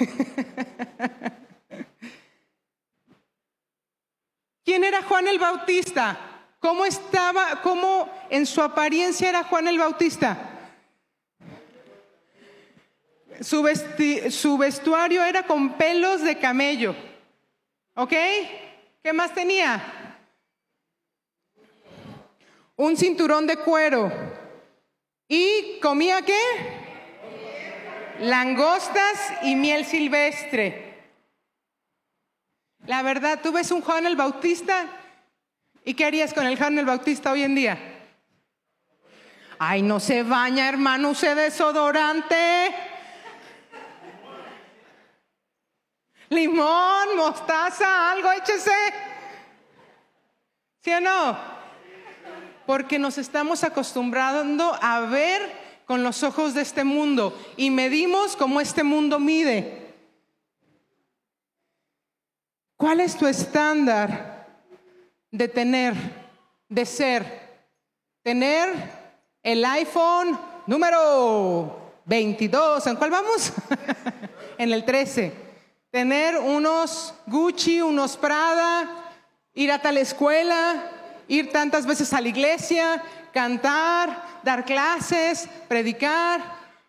¿Quién 4.65 4.83
era 4.83 5.03
Juan 5.03 5.29
el 5.29 5.39
Bautista? 5.39 6.32
¿Cómo 6.63 6.85
estaba, 6.85 7.61
cómo 7.61 8.09
en 8.29 8.45
su 8.45 8.61
apariencia 8.61 9.27
era 9.27 9.43
Juan 9.43 9.67
el 9.67 9.77
Bautista? 9.77 10.37
Su, 13.41 13.67
su 14.29 14.57
vestuario 14.57 15.25
era 15.25 15.45
con 15.45 15.73
pelos 15.73 16.21
de 16.21 16.39
camello. 16.39 16.95
¿Ok? 17.95 18.13
¿Qué 19.03 19.11
más 19.11 19.33
tenía? 19.33 20.17
Un 22.77 22.95
cinturón 22.95 23.45
de 23.45 23.57
cuero. 23.57 24.09
¿Y 25.27 25.81
comía 25.81 26.21
qué? 26.21 26.39
Langostas 28.21 29.33
y 29.41 29.55
miel 29.55 29.83
silvestre. 29.83 31.11
La 32.85 33.01
verdad, 33.01 33.41
tú 33.43 33.51
ves 33.51 33.69
un 33.69 33.81
Juan 33.81 34.05
el 34.05 34.15
Bautista 34.15 35.01
y 35.85 35.93
¿qué 35.93 36.05
harías 36.05 36.33
con 36.33 36.45
el 36.45 36.57
Juan 36.57 36.77
el 36.77 36.85
Bautista 36.85 37.31
hoy 37.31 37.43
en 37.43 37.55
día? 37.55 37.77
Ay, 39.59 39.81
no 39.81 39.99
se 39.99 40.23
baña, 40.23 40.67
hermano, 40.67 41.11
use 41.11 41.35
desodorante. 41.35 42.73
Limón, 46.29 47.15
mostaza, 47.15 48.11
algo, 48.11 48.31
échese. 48.31 48.71
¿Sí 50.79 50.91
o 50.91 50.99
no? 50.99 51.37
Porque 52.65 52.97
nos 52.97 53.17
estamos 53.17 53.63
acostumbrando 53.63 54.77
a 54.81 55.01
ver 55.01 55.63
con 55.85 56.03
los 56.03 56.23
ojos 56.23 56.53
de 56.53 56.61
este 56.61 56.83
mundo 56.83 57.37
y 57.55 57.69
medimos 57.69 58.35
como 58.35 58.59
este 58.59 58.83
mundo 58.83 59.19
mide. 59.19 59.95
¿Cuál 62.75 62.99
es 62.99 63.15
tu 63.15 63.27
estándar 63.27 64.32
de 65.33 65.47
tener, 65.47 65.95
de 66.69 66.85
ser? 66.85 67.43
tener 68.21 68.69
el 69.41 69.65
iPhone 69.65 70.39
número 70.65 71.93
22. 72.05 72.87
¿En 72.87 72.95
cuál 72.95 73.09
vamos? 73.09 73.51
en 74.57 74.71
el 74.71 74.85
13. 74.85 75.33
Tener 75.91 76.37
unos 76.37 77.13
Gucci, 77.25 77.81
unos 77.81 78.15
Prada, 78.15 78.89
ir 79.53 79.71
a 79.71 79.81
tal 79.81 79.97
escuela, 79.97 80.89
ir 81.27 81.51
tantas 81.51 81.85
veces 81.85 82.13
a 82.13 82.21
la 82.21 82.29
iglesia, 82.29 83.03
cantar, 83.33 84.39
dar 84.43 84.63
clases, 84.63 85.49
predicar. 85.67 86.41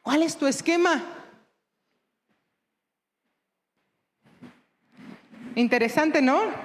¿Cuál 0.03 0.23
es 0.23 0.37
tu 0.37 0.47
esquema? 0.47 1.03
Interesante, 5.57 6.23
¿no? 6.23 6.64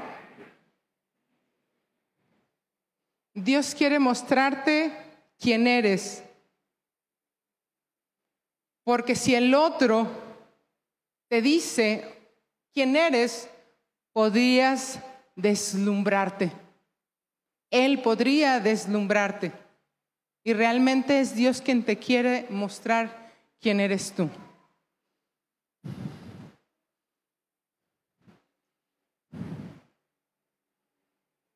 Dios 3.49 3.73
quiere 3.73 3.97
mostrarte 3.97 4.91
quién 5.39 5.65
eres. 5.65 6.21
Porque 8.83 9.15
si 9.15 9.33
el 9.33 9.55
otro 9.55 10.07
te 11.27 11.41
dice 11.41 12.29
quién 12.71 12.95
eres, 12.95 13.49
podrías 14.13 14.99
deslumbrarte. 15.35 16.51
Él 17.71 18.03
podría 18.03 18.59
deslumbrarte. 18.59 19.51
Y 20.43 20.53
realmente 20.53 21.19
es 21.19 21.33
Dios 21.33 21.59
quien 21.59 21.81
te 21.83 21.97
quiere 21.97 22.45
mostrar 22.51 23.33
quién 23.59 23.79
eres 23.79 24.11
tú. 24.11 24.29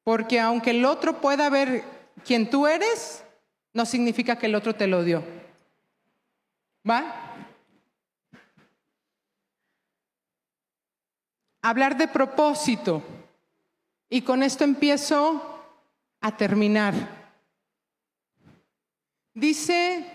Porque 0.04 0.39
aunque 0.39 0.72
el 0.72 0.86
otro 0.86 1.22
pueda 1.22 1.49
ver 1.49 1.84
quién 2.26 2.49
tú 2.49 2.68
eres, 2.68 3.24
no 3.74 3.86
significa 3.86 4.38
que 4.38 4.47
el 4.47 4.56
otro 4.56 4.76
te 4.76 4.88
lo 4.88 5.04
dio. 5.04 5.24
¿Va? 6.89 7.34
Hablar 11.62 11.97
de 11.97 12.08
propósito. 12.08 13.01
Y 14.10 14.22
con 14.22 14.43
esto 14.43 14.64
empiezo 14.64 15.41
a 16.20 16.36
terminar. 16.36 16.93
Dice 19.34 20.06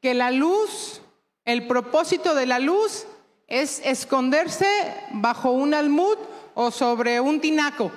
que 0.00 0.14
la 0.14 0.30
luz, 0.30 1.02
el 1.44 1.66
propósito 1.66 2.34
de 2.34 2.46
la 2.46 2.58
luz 2.58 3.06
es 3.48 3.80
esconderse 3.84 4.66
bajo 5.12 5.50
un 5.50 5.74
almud 5.74 6.16
o 6.62 6.70
sobre 6.70 7.18
un 7.20 7.40
tinaco. 7.40 7.90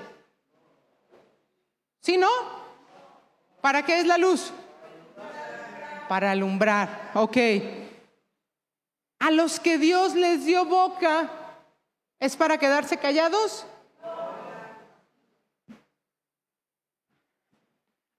¿Sí, 1.99 2.15
no? 2.15 2.29
¿Para 3.59 3.83
qué 3.83 3.99
es 3.99 4.07
la 4.07 4.17
luz? 4.17 4.53
Para 6.07 6.31
alumbrar. 6.31 7.11
Ok. 7.13 7.37
A 9.19 9.31
los 9.31 9.59
que 9.59 9.77
Dios 9.77 10.15
les 10.15 10.45
dio 10.45 10.63
boca, 10.63 11.29
¿es 12.21 12.37
para 12.37 12.57
quedarse 12.57 12.95
callados? 12.95 13.65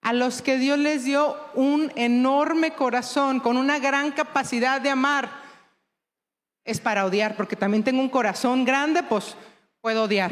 A 0.02 0.12
los 0.12 0.42
que 0.42 0.58
Dios 0.58 0.78
les 0.78 1.04
dio 1.04 1.38
un 1.54 1.90
enorme 1.96 2.74
corazón, 2.74 3.40
con 3.40 3.56
una 3.56 3.78
gran 3.78 4.12
capacidad 4.12 4.78
de 4.78 4.90
amar, 4.90 5.30
es 6.66 6.80
para 6.80 7.06
odiar, 7.06 7.34
porque 7.34 7.56
también 7.56 7.82
tengo 7.82 8.02
un 8.02 8.10
corazón 8.10 8.66
grande, 8.66 9.02
pues 9.02 9.36
puedo 9.84 10.04
odiar. 10.04 10.30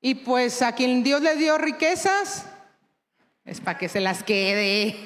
Y 0.00 0.16
pues 0.16 0.62
a 0.62 0.72
quien 0.72 1.04
Dios 1.04 1.22
le 1.22 1.36
dio 1.36 1.56
riquezas, 1.56 2.44
es 3.44 3.60
para 3.60 3.78
que 3.78 3.88
se 3.88 4.00
las 4.00 4.24
quede. 4.24 4.96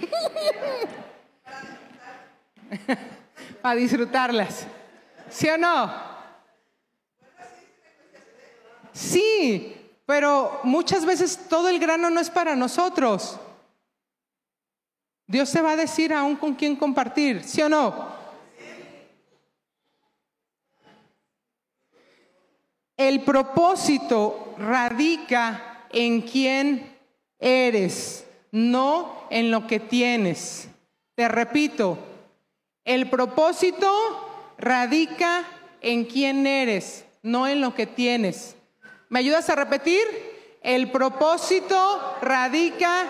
para 3.60 3.74
disfrutarlas. 3.74 4.66
¿Sí 5.28 5.46
o 5.50 5.58
no? 5.58 5.92
Sí, 8.94 9.76
pero 10.06 10.60
muchas 10.64 11.04
veces 11.04 11.40
todo 11.46 11.68
el 11.68 11.78
grano 11.78 12.08
no 12.08 12.20
es 12.20 12.30
para 12.30 12.56
nosotros. 12.56 13.38
Dios 15.26 15.50
se 15.50 15.60
va 15.60 15.72
a 15.72 15.76
decir 15.76 16.14
aún 16.14 16.36
con 16.36 16.54
quién 16.54 16.74
compartir, 16.74 17.44
¿sí 17.44 17.60
o 17.60 17.68
no? 17.68 18.09
El 23.00 23.22
propósito 23.22 24.54
radica 24.58 25.86
en 25.90 26.20
quién 26.20 26.98
eres, 27.38 28.26
no 28.52 29.26
en 29.30 29.50
lo 29.50 29.66
que 29.66 29.80
tienes. 29.80 30.68
Te 31.14 31.26
repito, 31.26 31.96
el 32.84 33.08
propósito 33.08 33.88
radica 34.58 35.46
en 35.80 36.04
quién 36.04 36.46
eres, 36.46 37.06
no 37.22 37.48
en 37.48 37.62
lo 37.62 37.74
que 37.74 37.86
tienes. 37.86 38.54
¿Me 39.08 39.20
ayudas 39.20 39.48
a 39.48 39.56
repetir? 39.56 40.02
El 40.60 40.90
propósito 40.90 42.18
radica 42.20 43.06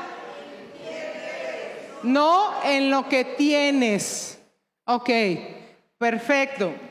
no 2.04 2.62
en 2.62 2.90
lo 2.92 3.08
que 3.08 3.24
tienes. 3.24 4.38
Ok, 4.84 5.10
perfecto. 5.98 6.89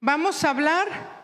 Vamos 0.00 0.42
a 0.44 0.50
hablar 0.50 1.20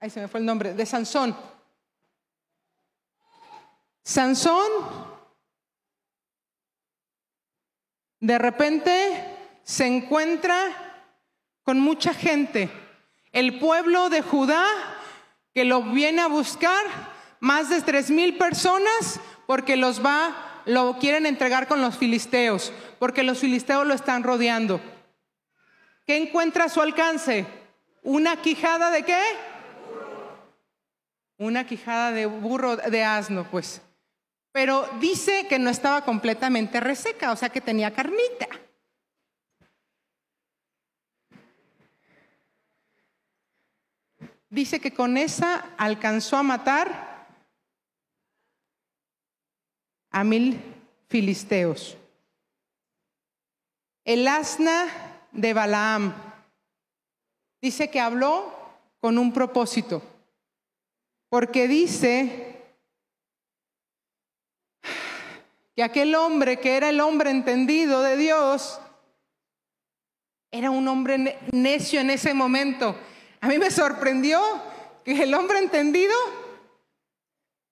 ahí 0.00 0.10
se 0.10 0.20
me 0.20 0.28
fue 0.28 0.40
el 0.40 0.46
nombre, 0.46 0.74
de 0.74 0.86
Sansón. 0.86 1.36
Sansón 4.02 4.70
de 8.18 8.38
repente 8.38 9.60
se 9.62 9.86
encuentra 9.86 11.04
con 11.62 11.78
mucha 11.78 12.14
gente. 12.14 12.70
El 13.30 13.60
pueblo 13.60 14.08
de 14.08 14.22
Judá 14.22 14.66
que 15.54 15.64
lo 15.64 15.82
viene 15.82 16.22
a 16.22 16.28
buscar, 16.28 16.84
más 17.40 17.68
de 17.68 17.80
tres 17.82 18.10
mil 18.10 18.38
personas, 18.38 19.20
porque 19.46 19.76
los 19.76 20.04
va 20.04 20.49
lo 20.66 20.98
quieren 20.98 21.26
entregar 21.26 21.66
con 21.66 21.80
los 21.80 21.96
filisteos, 21.96 22.72
porque 22.98 23.22
los 23.22 23.38
filisteos 23.38 23.86
lo 23.86 23.94
están 23.94 24.22
rodeando. 24.22 24.80
¿Qué 26.06 26.16
encuentra 26.16 26.64
a 26.64 26.68
su 26.68 26.80
alcance? 26.80 27.46
¿Una 28.02 28.40
quijada 28.40 28.90
de 28.90 29.04
qué? 29.04 29.22
Una 31.38 31.66
quijada 31.66 32.12
de 32.12 32.26
burro, 32.26 32.76
de 32.76 33.04
asno, 33.04 33.46
pues. 33.50 33.82
Pero 34.52 34.88
dice 35.00 35.46
que 35.48 35.58
no 35.58 35.70
estaba 35.70 36.04
completamente 36.04 36.80
reseca, 36.80 37.32
o 37.32 37.36
sea 37.36 37.50
que 37.50 37.60
tenía 37.60 37.92
carnita. 37.92 38.48
Dice 44.48 44.80
que 44.80 44.92
con 44.92 45.16
esa 45.16 45.64
alcanzó 45.78 46.36
a 46.36 46.42
matar 46.42 47.09
a 50.10 50.24
mil 50.24 50.60
filisteos. 51.08 51.96
El 54.04 54.26
asna 54.26 54.86
de 55.32 55.54
Balaam 55.54 56.14
dice 57.60 57.90
que 57.90 58.00
habló 58.00 58.52
con 59.00 59.18
un 59.18 59.32
propósito, 59.32 60.02
porque 61.28 61.68
dice 61.68 62.64
que 65.74 65.82
aquel 65.82 66.14
hombre 66.14 66.58
que 66.58 66.76
era 66.76 66.88
el 66.88 67.00
hombre 67.00 67.30
entendido 67.30 68.02
de 68.02 68.16
Dios, 68.16 68.80
era 70.50 70.70
un 70.70 70.88
hombre 70.88 71.38
necio 71.52 72.00
en 72.00 72.10
ese 72.10 72.34
momento. 72.34 72.96
A 73.40 73.46
mí 73.46 73.58
me 73.58 73.70
sorprendió 73.70 74.40
que 75.04 75.22
el 75.22 75.32
hombre 75.34 75.58
entendido 75.58 76.12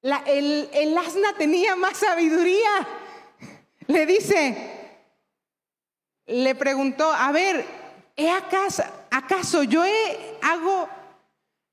el, 0.02 0.98
asna 0.98 1.34
tenía 1.36 1.76
más 1.76 1.98
sabiduría. 1.98 2.70
Le 3.86 4.06
dice, 4.06 5.00
le 6.26 6.54
preguntó, 6.54 7.10
a 7.12 7.32
ver, 7.32 7.64
¿he 8.16 8.30
acaso, 8.30 8.82
acaso 9.10 9.62
yo 9.62 9.84
he, 9.84 10.38
hago, 10.42 10.88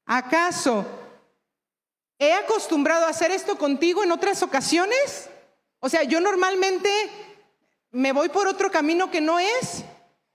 acaso 0.05 0.86
he 2.17 2.34
acostumbrado 2.34 3.05
a 3.05 3.09
hacer 3.09 3.32
esto 3.32 3.57
contigo 3.57 4.03
en 4.03 4.11
otras 4.11 4.41
ocasiones? 4.43 5.30
O 5.80 5.89
sea, 5.89 6.03
yo 6.03 6.19
normalmente 6.19 6.89
me 7.91 8.13
voy 8.13 8.30
por 8.30 8.47
otro 8.47 8.71
camino 8.71 9.11
que 9.11 9.21
no 9.21 9.39
es. 9.39 9.84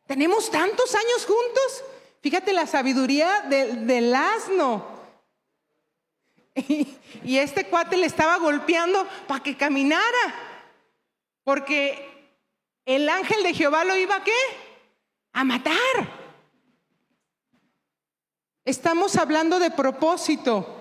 Tenemos 0.07 0.51
tantos 0.51 0.95
años 0.95 1.27
juntos. 1.27 1.85
Fíjate 2.21 2.53
la 2.53 2.67
sabiduría 2.67 3.43
del 3.49 4.15
asno. 4.15 5.00
Y, 7.25 7.39
este 7.39 7.67
cuate 7.67 7.97
le 7.97 8.07
estaba 8.07 8.39
golpeando 8.39 9.07
para 9.27 9.43
que 9.43 9.57
caminara. 9.57 10.35
Porque 11.45 12.33
el 12.85 13.09
ángel 13.09 13.43
de 13.43 13.55
Jehová 13.55 13.85
lo 13.85 13.97
iba 13.97 14.17
a 14.17 14.25
qué? 14.25 14.33
A 15.33 15.45
matar. 15.45 15.75
Estamos 18.65 19.17
hablando 19.17 19.59
de 19.59 19.71
propósito. 19.71 20.77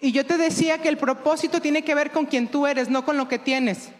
Y 0.00 0.12
yo 0.12 0.26
te 0.26 0.36
decía 0.36 0.82
que 0.82 0.88
el 0.88 0.98
propósito 0.98 1.60
tiene 1.60 1.82
que 1.82 1.94
ver 1.94 2.12
con 2.12 2.26
quien 2.26 2.48
tú 2.48 2.66
eres, 2.66 2.88
no 2.88 3.04
con 3.04 3.16
lo 3.16 3.28
que 3.28 3.38
tienes. 3.38 3.90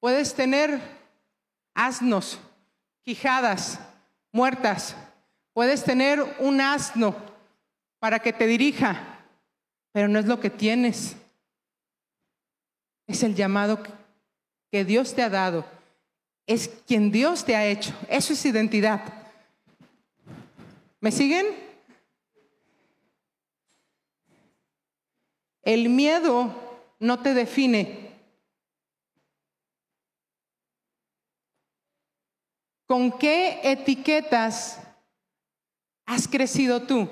Puedes 0.00 0.34
tener 0.34 0.80
asnos, 1.74 2.38
quijadas, 3.02 3.80
muertas. 4.32 4.94
Puedes 5.54 5.82
tener 5.82 6.36
un 6.38 6.60
asno 6.60 7.27
para 7.98 8.20
que 8.20 8.32
te 8.32 8.46
dirija, 8.46 9.24
pero 9.92 10.08
no 10.08 10.18
es 10.18 10.26
lo 10.26 10.40
que 10.40 10.50
tienes. 10.50 11.16
Es 13.06 13.22
el 13.22 13.34
llamado 13.34 13.82
que 14.70 14.84
Dios 14.84 15.14
te 15.14 15.22
ha 15.22 15.30
dado. 15.30 15.64
Es 16.46 16.68
quien 16.86 17.10
Dios 17.10 17.44
te 17.44 17.56
ha 17.56 17.66
hecho. 17.66 17.94
Eso 18.08 18.32
es 18.32 18.44
identidad. 18.44 19.02
¿Me 21.00 21.10
siguen? 21.10 21.46
El 25.62 25.88
miedo 25.88 26.54
no 26.98 27.20
te 27.20 27.34
define. 27.34 28.08
¿Con 32.86 33.18
qué 33.18 33.60
etiquetas 33.62 34.80
has 36.06 36.26
crecido 36.26 36.82
tú? 36.82 37.06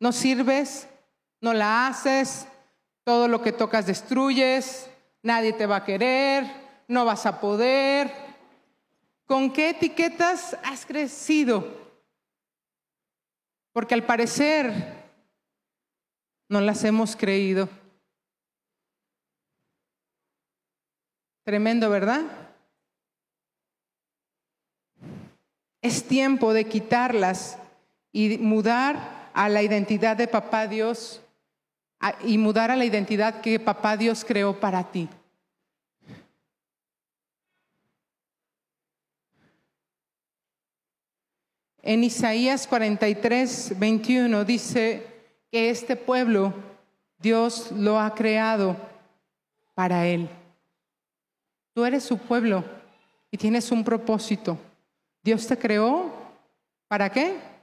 ¿No 0.00 0.12
sirves? 0.12 0.88
¿No 1.40 1.52
la 1.52 1.86
haces? 1.86 2.46
Todo 3.04 3.28
lo 3.28 3.42
que 3.42 3.52
tocas 3.52 3.86
destruyes, 3.86 4.90
nadie 5.22 5.52
te 5.52 5.66
va 5.66 5.76
a 5.76 5.84
querer, 5.84 6.50
no 6.88 7.04
vas 7.04 7.26
a 7.26 7.40
poder. 7.40 8.10
¿Con 9.26 9.52
qué 9.52 9.70
etiquetas 9.70 10.56
has 10.62 10.86
crecido? 10.86 11.84
Porque 13.72 13.94
al 13.94 14.04
parecer 14.04 14.72
no 16.48 16.60
las 16.60 16.84
hemos 16.84 17.16
creído. 17.16 17.68
Tremendo, 21.44 21.90
¿verdad? 21.90 22.22
Es 25.82 26.08
tiempo 26.08 26.54
de 26.54 26.64
quitarlas 26.64 27.58
y 28.12 28.38
mudar 28.38 29.23
a 29.34 29.48
la 29.48 29.62
identidad 29.62 30.16
de 30.16 30.28
papá 30.28 30.66
Dios 30.66 31.20
y 32.22 32.38
mudar 32.38 32.70
a 32.70 32.76
la 32.76 32.84
identidad 32.84 33.40
que 33.40 33.58
papá 33.58 33.96
Dios 33.96 34.24
creó 34.24 34.58
para 34.58 34.90
ti. 34.90 35.08
En 41.82 42.02
Isaías 42.02 42.66
43, 42.66 43.78
21 43.78 44.44
dice 44.44 45.06
que 45.50 45.68
este 45.68 45.96
pueblo 45.96 46.54
Dios 47.18 47.72
lo 47.72 48.00
ha 48.00 48.14
creado 48.14 48.76
para 49.74 50.06
Él. 50.06 50.28
Tú 51.74 51.84
eres 51.84 52.04
su 52.04 52.16
pueblo 52.16 52.64
y 53.30 53.36
tienes 53.36 53.70
un 53.70 53.84
propósito. 53.84 54.56
Dios 55.22 55.46
te 55.46 55.58
creó 55.58 56.10
para 56.88 57.10
qué? 57.10 57.53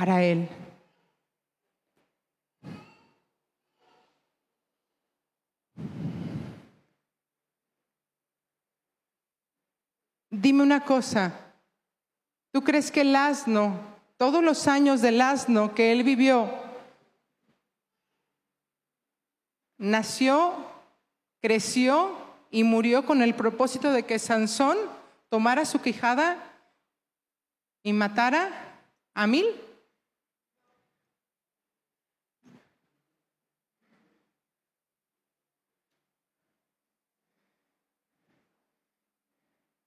Para 0.00 0.22
Él. 0.22 0.48
Dime 10.30 10.62
una 10.62 10.86
cosa, 10.86 11.38
¿tú 12.50 12.64
crees 12.64 12.90
que 12.90 13.02
el 13.02 13.14
asno, 13.14 13.78
todos 14.16 14.42
los 14.42 14.66
años 14.68 15.02
del 15.02 15.20
asno 15.20 15.74
que 15.74 15.92
él 15.92 16.02
vivió, 16.02 16.50
nació, 19.76 20.54
creció 21.42 22.16
y 22.50 22.64
murió 22.64 23.04
con 23.04 23.20
el 23.20 23.34
propósito 23.34 23.92
de 23.92 24.04
que 24.04 24.18
Sansón 24.18 24.78
tomara 25.28 25.66
su 25.66 25.82
quijada 25.82 26.42
y 27.82 27.92
matara 27.92 28.50
a 29.12 29.26
mil? 29.26 29.44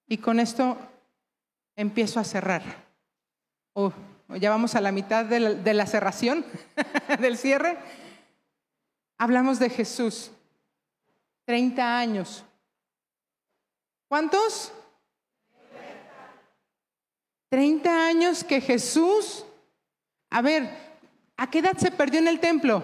Y 0.08 0.18
con 0.18 0.40
esto 0.40 0.78
empiezo 1.76 2.20
a 2.20 2.24
cerrar. 2.24 2.62
O 3.74 3.92
ya 4.40 4.50
vamos 4.50 4.76
a 4.76 4.82
la 4.82 4.92
mitad 4.92 5.26
de 5.26 5.40
la, 5.40 5.54
de 5.54 5.74
la 5.74 5.86
cerración, 5.86 6.46
del 7.20 7.38
cierre. 7.38 7.78
Hablamos 9.18 9.60
de 9.60 9.70
Jesús. 9.70 10.32
30 11.46 11.98
años. 11.98 12.44
¿Cuántos? 14.08 14.72
30 17.50 18.08
años 18.08 18.44
que 18.44 18.62
Jesús, 18.62 19.46
a 20.32 20.42
ver, 20.42 20.68
¿a 21.38 21.52
qué 21.52 21.60
edad 21.60 21.78
se 21.78 21.92
perdió 21.92 22.20
en 22.20 22.28
el 22.28 22.40
templo? 22.40 22.84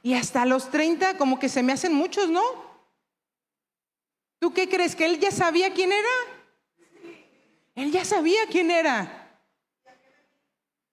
Y 0.00 0.14
hasta 0.14 0.46
los 0.46 0.70
30 0.70 1.18
como 1.18 1.40
que 1.40 1.48
se 1.48 1.64
me 1.64 1.72
hacen 1.72 1.92
muchos, 1.92 2.28
¿no? 2.28 2.40
¿Tú 4.46 4.54
qué 4.54 4.68
crees? 4.68 4.94
¿Que 4.94 5.06
él 5.06 5.18
ya 5.18 5.32
sabía 5.32 5.74
quién 5.74 5.90
era? 5.90 6.08
Él 7.74 7.90
ya 7.90 8.04
sabía 8.04 8.46
quién 8.48 8.70
era. 8.70 9.36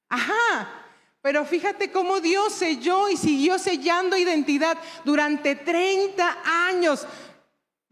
Ajá. 0.09 0.87
Pero 1.21 1.45
fíjate 1.45 1.91
cómo 1.91 2.19
Dios 2.19 2.51
selló 2.51 3.09
y 3.09 3.15
siguió 3.15 3.59
sellando 3.59 4.17
identidad 4.17 4.75
durante 5.05 5.55
30 5.55 6.35
años. 6.67 7.05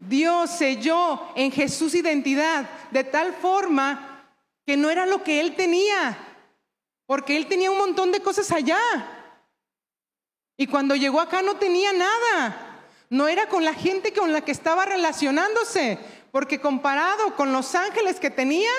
Dios 0.00 0.50
selló 0.50 1.28
en 1.36 1.52
Jesús 1.52 1.94
identidad 1.94 2.68
de 2.90 3.04
tal 3.04 3.32
forma 3.32 4.26
que 4.66 4.76
no 4.76 4.90
era 4.90 5.06
lo 5.06 5.22
que 5.22 5.38
él 5.38 5.54
tenía, 5.54 6.18
porque 7.06 7.36
él 7.36 7.46
tenía 7.46 7.70
un 7.70 7.78
montón 7.78 8.10
de 8.10 8.18
cosas 8.18 8.50
allá. 8.50 8.80
Y 10.56 10.66
cuando 10.66 10.96
llegó 10.96 11.20
acá 11.20 11.40
no 11.40 11.54
tenía 11.54 11.92
nada. 11.92 12.71
No 13.12 13.28
era 13.28 13.46
con 13.46 13.62
la 13.62 13.74
gente 13.74 14.14
con 14.14 14.32
la 14.32 14.40
que 14.40 14.52
estaba 14.52 14.86
relacionándose, 14.86 15.98
porque 16.30 16.62
comparado 16.62 17.36
con 17.36 17.52
los 17.52 17.74
ángeles 17.74 18.18
que 18.18 18.30
tenía, 18.30 18.70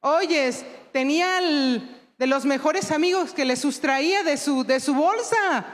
oyes, 0.00 0.64
tenía 0.90 1.38
de 1.42 2.26
los 2.26 2.46
mejores 2.46 2.90
amigos 2.90 3.34
que 3.34 3.44
le 3.44 3.56
sustraía 3.56 4.22
de 4.22 4.38
su, 4.38 4.64
de 4.64 4.80
su 4.80 4.94
bolsa. 4.94 5.66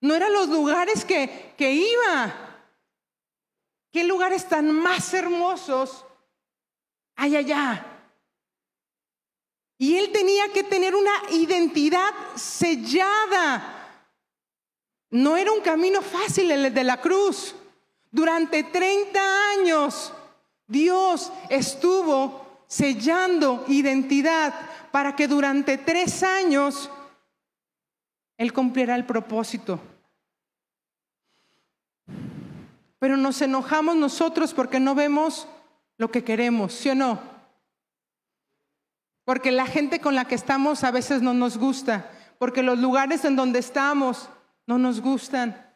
No 0.00 0.12
eran 0.16 0.32
los 0.32 0.48
lugares 0.48 1.04
que, 1.04 1.54
que 1.56 1.70
iba. 1.70 2.34
¿Qué 3.92 4.02
lugares 4.02 4.48
tan 4.48 4.72
más 4.72 5.14
hermosos 5.14 6.04
hay 7.14 7.36
allá? 7.36 7.86
Y 9.78 9.98
él 9.98 10.10
tenía 10.10 10.52
que 10.52 10.64
tener 10.64 10.96
una 10.96 11.14
identidad 11.30 12.10
sellada 12.34 13.73
no 15.14 15.36
era 15.36 15.52
un 15.52 15.60
camino 15.60 16.02
fácil 16.02 16.50
el 16.50 16.74
de 16.74 16.82
la 16.82 17.00
cruz. 17.00 17.54
Durante 18.10 18.64
30 18.64 19.20
años 19.52 20.12
Dios 20.66 21.32
estuvo 21.48 22.64
sellando 22.66 23.64
identidad 23.68 24.52
para 24.90 25.14
que 25.14 25.28
durante 25.28 25.78
tres 25.78 26.24
años 26.24 26.90
Él 28.36 28.52
cumpliera 28.52 28.96
el 28.96 29.06
propósito. 29.06 29.78
Pero 32.98 33.16
nos 33.16 33.40
enojamos 33.40 33.94
nosotros 33.94 34.52
porque 34.52 34.80
no 34.80 34.96
vemos 34.96 35.46
lo 35.96 36.10
que 36.10 36.24
queremos, 36.24 36.72
¿sí 36.72 36.90
o 36.90 36.96
no? 36.96 37.20
Porque 39.24 39.52
la 39.52 39.66
gente 39.66 40.00
con 40.00 40.16
la 40.16 40.24
que 40.24 40.34
estamos 40.34 40.82
a 40.82 40.90
veces 40.90 41.22
no 41.22 41.34
nos 41.34 41.56
gusta, 41.56 42.10
porque 42.40 42.64
los 42.64 42.80
lugares 42.80 43.24
en 43.24 43.36
donde 43.36 43.60
estamos 43.60 44.28
no 44.66 44.78
nos 44.78 45.00
gustan, 45.00 45.72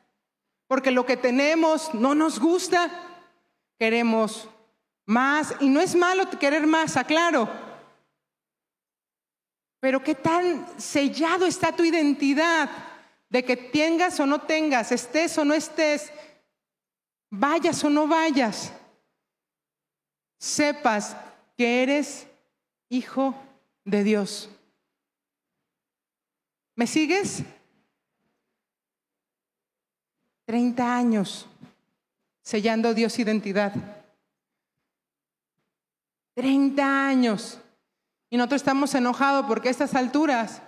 porque 0.66 0.90
lo 0.90 1.04
que 1.06 1.16
tenemos 1.16 1.92
no 1.94 2.14
nos 2.14 2.38
gusta, 2.38 2.90
queremos 3.78 4.48
más, 5.06 5.54
y 5.60 5.68
no 5.68 5.80
es 5.80 5.94
malo 5.94 6.28
querer 6.38 6.66
más, 6.66 6.96
aclaro, 6.96 7.48
pero 9.80 10.02
qué 10.02 10.14
tan 10.14 10.66
sellado 10.78 11.46
está 11.46 11.74
tu 11.74 11.84
identidad 11.84 12.68
de 13.28 13.44
que 13.44 13.56
tengas 13.56 14.18
o 14.20 14.26
no 14.26 14.40
tengas, 14.40 14.90
estés 14.90 15.36
o 15.38 15.44
no 15.44 15.54
estés, 15.54 16.12
vayas 17.30 17.82
o 17.84 17.90
no 17.90 18.06
vayas, 18.06 18.72
sepas 20.38 21.16
que 21.56 21.82
eres 21.82 22.26
hijo 22.88 23.34
de 23.84 24.04
Dios. 24.04 24.50
¿Me 26.74 26.86
sigues? 26.86 27.42
30 30.48 30.96
años 30.96 31.46
sellando 32.40 32.94
Dios 32.94 33.18
identidad. 33.18 33.74
30 36.32 37.06
años. 37.06 37.60
Y 38.30 38.38
nosotros 38.38 38.62
estamos 38.62 38.94
enojados 38.94 39.44
porque 39.44 39.68
a 39.68 39.70
estas 39.70 39.94
alturas, 39.94 40.62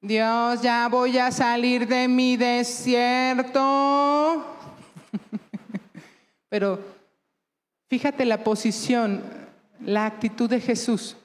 Dios, 0.00 0.62
ya 0.62 0.88
voy 0.88 1.18
a 1.18 1.30
salir 1.30 1.86
de 1.86 2.08
mi 2.08 2.38
desierto. 2.38 3.52
Pero 6.48 6.82
fíjate 7.88 8.24
la 8.24 8.42
posición, 8.42 9.22
la 9.84 10.06
actitud 10.06 10.48
de 10.48 10.58
Jesús. 10.58 11.18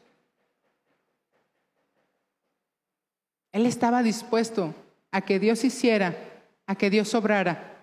Él 3.54 3.66
estaba 3.66 4.04
dispuesto 4.04 4.76
a 5.10 5.22
que 5.22 5.40
Dios 5.40 5.64
hiciera, 5.64 6.35
a 6.68 6.76
que 6.76 6.90
Dios 6.90 7.14
obrara. 7.14 7.76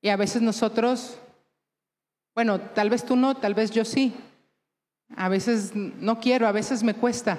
Y 0.00 0.08
a 0.08 0.16
veces 0.16 0.42
nosotros, 0.42 1.18
bueno, 2.34 2.60
tal 2.60 2.90
vez 2.90 3.04
tú 3.04 3.16
no, 3.16 3.36
tal 3.36 3.54
vez 3.54 3.70
yo 3.70 3.84
sí. 3.84 4.14
A 5.16 5.28
veces 5.28 5.74
no 5.74 6.20
quiero, 6.20 6.46
a 6.46 6.52
veces 6.52 6.82
me 6.82 6.94
cuesta. 6.94 7.38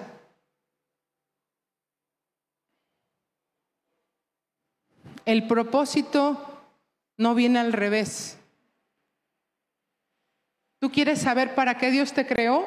El 5.25 5.47
propósito 5.47 6.63
no 7.17 7.35
viene 7.35 7.59
al 7.59 7.73
revés. 7.73 8.37
¿Tú 10.79 10.91
quieres 10.91 11.19
saber 11.19 11.53
para 11.55 11.77
qué 11.77 11.91
Dios 11.91 12.13
te 12.13 12.25
creó? 12.25 12.65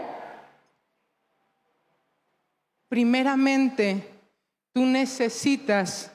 Primeramente, 2.88 4.08
tú 4.72 4.84
necesitas 4.84 6.11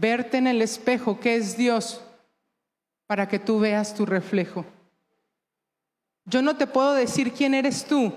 verte 0.00 0.38
en 0.38 0.46
el 0.46 0.62
espejo 0.62 1.20
que 1.20 1.36
es 1.36 1.56
Dios 1.56 2.02
para 3.06 3.28
que 3.28 3.38
tú 3.38 3.60
veas 3.60 3.94
tu 3.94 4.06
reflejo. 4.06 4.64
Yo 6.24 6.42
no 6.42 6.56
te 6.56 6.66
puedo 6.66 6.94
decir 6.94 7.32
quién 7.32 7.54
eres 7.54 7.84
tú 7.84 8.12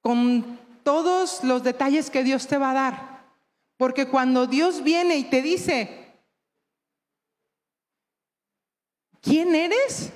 con 0.00 0.58
todos 0.82 1.44
los 1.44 1.62
detalles 1.62 2.10
que 2.10 2.24
Dios 2.24 2.46
te 2.46 2.58
va 2.58 2.70
a 2.70 2.74
dar, 2.74 3.24
porque 3.76 4.08
cuando 4.08 4.46
Dios 4.46 4.82
viene 4.82 5.16
y 5.16 5.24
te 5.24 5.42
dice, 5.42 6.12
¿quién 9.20 9.54
eres? 9.54 10.12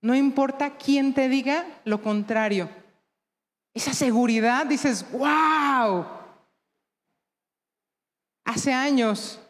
No 0.00 0.14
importa 0.14 0.76
quién 0.76 1.12
te 1.12 1.28
diga 1.28 1.66
lo 1.84 2.02
contrario. 2.02 2.68
Esa 3.74 3.94
seguridad, 3.94 4.66
dices, 4.66 5.04
wow. 5.12 6.06
Hace 8.44 8.72
años, 8.72 9.41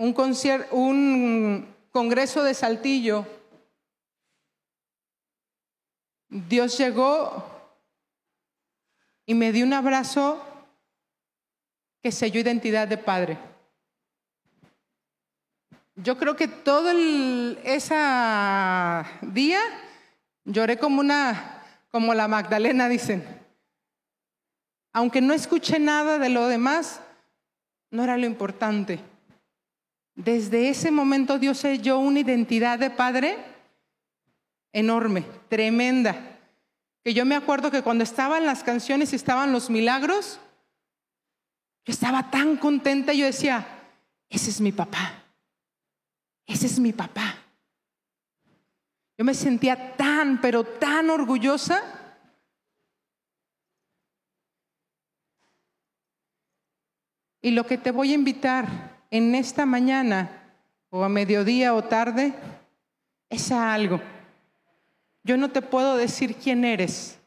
un, 0.00 0.14
un 0.70 1.74
congreso 1.90 2.42
de 2.42 2.54
Saltillo, 2.54 3.26
Dios 6.28 6.78
llegó 6.78 7.44
y 9.26 9.34
me 9.34 9.52
dio 9.52 9.66
un 9.66 9.74
abrazo 9.74 10.42
que 12.02 12.10
selló 12.10 12.40
identidad 12.40 12.88
de 12.88 12.96
padre. 12.96 13.38
Yo 15.96 16.16
creo 16.16 16.34
que 16.34 16.48
todo 16.48 16.92
ese 17.62 17.94
día 19.20 19.60
lloré 20.44 20.78
como 20.78 21.00
una, 21.00 21.62
como 21.90 22.14
la 22.14 22.26
Magdalena, 22.26 22.88
dicen. 22.88 23.22
Aunque 24.94 25.20
no 25.20 25.34
escuché 25.34 25.78
nada 25.78 26.18
de 26.18 26.30
lo 26.30 26.48
demás, 26.48 27.00
no 27.90 28.02
era 28.02 28.16
lo 28.16 28.24
importante. 28.24 28.98
Desde 30.14 30.68
ese 30.68 30.90
momento 30.90 31.38
Dios 31.38 31.58
selló 31.58 31.98
una 31.98 32.20
identidad 32.20 32.78
de 32.78 32.90
padre 32.90 33.38
enorme, 34.72 35.24
tremenda. 35.48 36.38
Que 37.02 37.14
yo 37.14 37.24
me 37.24 37.34
acuerdo 37.34 37.70
que 37.70 37.82
cuando 37.82 38.04
estaban 38.04 38.44
las 38.44 38.62
canciones 38.62 39.12
y 39.12 39.16
estaban 39.16 39.52
los 39.52 39.70
milagros, 39.70 40.38
yo 41.84 41.92
estaba 41.92 42.30
tan 42.30 42.56
contenta, 42.56 43.12
yo 43.12 43.24
decía, 43.24 43.66
ese 44.28 44.50
es 44.50 44.60
mi 44.60 44.72
papá, 44.72 45.24
ese 46.46 46.66
es 46.66 46.78
mi 46.78 46.92
papá. 46.92 47.36
Yo 49.16 49.24
me 49.24 49.34
sentía 49.34 49.96
tan, 49.96 50.40
pero 50.40 50.64
tan 50.64 51.10
orgullosa. 51.10 51.82
Y 57.42 57.50
lo 57.50 57.66
que 57.66 57.78
te 57.78 57.90
voy 57.90 58.12
a 58.12 58.14
invitar 58.14 58.89
en 59.10 59.34
esta 59.34 59.66
mañana 59.66 60.30
o 60.90 61.02
a 61.04 61.08
mediodía 61.08 61.74
o 61.74 61.82
tarde 61.84 62.34
es 63.28 63.50
a 63.50 63.74
algo. 63.74 64.00
Yo 65.22 65.36
no 65.36 65.50
te 65.50 65.62
puedo 65.62 65.96
decir 65.96 66.36
quién 66.36 66.64
eres, 66.64 67.18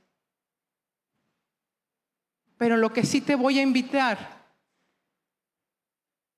pero 2.57 2.77
lo 2.77 2.91
que 2.91 3.05
sí 3.05 3.21
te 3.21 3.35
voy 3.35 3.59
a 3.59 3.63
invitar 3.63 4.43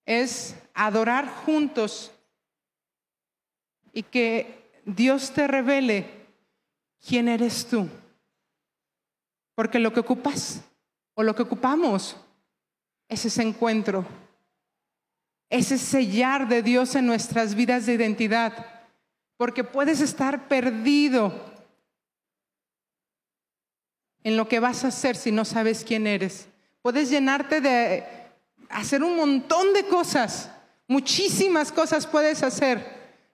es 0.06 0.56
adorar 0.74 1.28
juntos 1.28 2.12
y 3.94 4.04
que 4.04 4.82
Dios 4.86 5.32
te 5.32 5.48
revele 5.48 6.28
quién 7.08 7.28
eres 7.28 7.66
tú. 7.68 7.88
Porque 9.56 9.80
lo 9.80 9.94
que 9.94 10.02
ocupas 10.02 10.62
o 11.14 11.24
lo 11.24 11.34
que 11.34 11.44
ocupamos 11.44 12.18
es 13.08 13.26
ese 13.26 13.42
encuentro 13.42 14.06
ese 15.56 15.78
sellar 15.78 16.48
de 16.48 16.62
Dios 16.62 16.96
en 16.96 17.06
nuestras 17.06 17.56
vidas 17.56 17.86
de 17.86 17.94
identidad, 17.94 18.66
porque 19.38 19.64
puedes 19.64 20.02
estar 20.02 20.48
perdido 20.48 21.34
en 24.24 24.38
lo 24.38 24.48
que 24.48 24.60
vas 24.60 24.84
a 24.84 24.88
hacer 24.88 25.16
si 25.16 25.32
no 25.32 25.46
sabes 25.46 25.84
quién 25.84 26.08
eres. 26.08 26.48
Puedes 26.82 27.10
llenarte 27.10 27.62
de 27.62 28.04
hacer 28.70 29.04
un 29.04 29.16
montón 29.16 29.74
de 29.74 29.86
cosas, 29.86 30.52
muchísimas 30.88 31.72
cosas 31.72 32.08
puedes 32.08 32.44
hacer, 32.44 32.84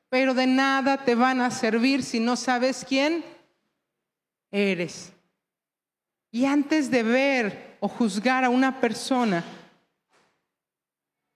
pero 0.09 0.34
de 0.34 0.47
nada 0.47 1.03
te 1.03 1.15
van 1.15 1.41
a 1.41 1.51
servir 1.51 2.03
si 2.03 2.19
no 2.19 2.36
sabes 2.36 2.86
quién 2.88 3.24
eres. 4.51 5.11
Y 6.32 6.45
antes 6.45 6.91
de 6.91 7.03
ver 7.03 7.78
o 7.80 7.88
juzgar 7.88 8.43
a 8.43 8.49
una 8.49 8.80
persona, 8.80 9.43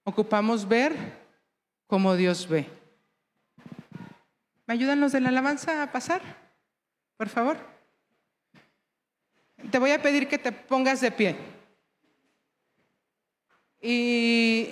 Ocupamos 0.08 0.68
ver 0.68 0.94
como 1.88 2.16
Dios 2.16 2.48
ve. 2.48 2.70
¿Me 4.68 4.76
ayudan 4.76 5.00
los 5.00 5.12
de 5.12 5.20
la 5.20 5.30
alabanza 5.30 5.82
a 5.82 5.92
pasar? 5.92 6.22
Por 7.18 7.28
favor. 7.28 7.58
Te 9.72 9.80
voy 9.80 9.92
a 9.92 10.02
pedir 10.02 10.28
que 10.28 10.38
te 10.38 10.52
pongas 10.52 11.02
de 11.02 11.12
pie. 11.12 11.36
Y 13.82 14.70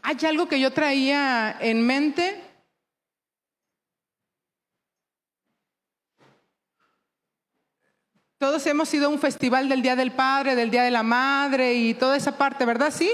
hay 0.00 0.16
algo 0.26 0.48
que 0.48 0.60
yo 0.60 0.72
traía 0.72 1.56
en 1.60 1.84
mente. 1.84 2.40
Todos 8.38 8.64
hemos 8.68 8.94
ido 8.94 9.06
a 9.06 9.10
un 9.10 9.18
festival 9.18 9.68
del 9.68 9.82
Día 9.82 9.96
del 9.96 10.12
Padre, 10.12 10.54
del 10.54 10.70
Día 10.70 10.84
de 10.84 10.92
la 10.92 11.02
Madre 11.02 11.74
y 11.74 11.94
toda 11.94 12.16
esa 12.16 12.38
parte, 12.38 12.64
¿verdad? 12.64 12.92
Sí. 12.92 13.10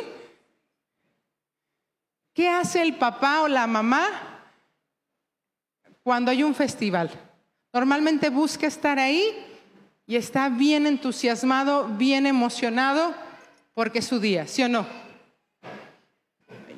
¿Qué 2.36 2.50
hace 2.50 2.82
el 2.82 2.96
papá 2.96 3.40
o 3.40 3.48
la 3.48 3.66
mamá 3.66 4.06
cuando 6.02 6.30
hay 6.30 6.42
un 6.42 6.54
festival? 6.54 7.10
Normalmente 7.72 8.28
busca 8.28 8.66
estar 8.66 8.98
ahí 8.98 9.24
y 10.06 10.16
está 10.16 10.50
bien 10.50 10.86
entusiasmado, 10.86 11.88
bien 11.88 12.26
emocionado 12.26 13.14
porque 13.72 14.00
es 14.00 14.04
su 14.04 14.20
día, 14.20 14.46
¿sí 14.46 14.62
o 14.62 14.68
no? 14.68 14.86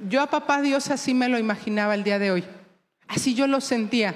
Yo 0.09 0.23
a 0.23 0.31
papá 0.31 0.63
Dios 0.63 0.91
así 0.91 1.13
me 1.13 1.29
lo 1.29 1.41
imaginaba 1.41 1.97
el 1.97 2.05
día 2.05 2.21
de 2.21 2.31
hoy. 2.31 2.45
Así 3.09 3.35
yo 3.35 3.49
lo 3.49 3.61
sentía. 3.61 4.15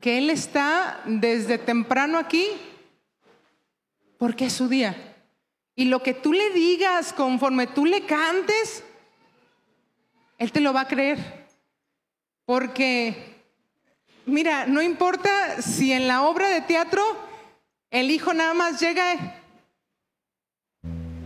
Que 0.00 0.18
Él 0.18 0.30
está 0.30 1.00
desde 1.04 1.58
temprano 1.58 2.18
aquí 2.18 2.48
porque 4.18 4.46
es 4.46 4.52
su 4.52 4.66
día. 4.66 4.96
Y 5.76 5.84
lo 5.84 6.02
que 6.02 6.12
tú 6.12 6.32
le 6.32 6.50
digas 6.50 7.12
conforme 7.12 7.68
tú 7.68 7.86
le 7.86 8.04
cantes, 8.04 8.82
él 10.42 10.50
te 10.50 10.60
lo 10.60 10.72
va 10.72 10.80
a 10.82 10.88
creer. 10.88 11.18
Porque, 12.44 13.14
mira, 14.26 14.66
no 14.66 14.82
importa 14.82 15.62
si 15.62 15.92
en 15.92 16.08
la 16.08 16.22
obra 16.22 16.48
de 16.48 16.60
teatro 16.62 17.00
el 17.92 18.10
hijo 18.10 18.34
nada 18.34 18.52
más 18.52 18.80
llega 18.80 19.38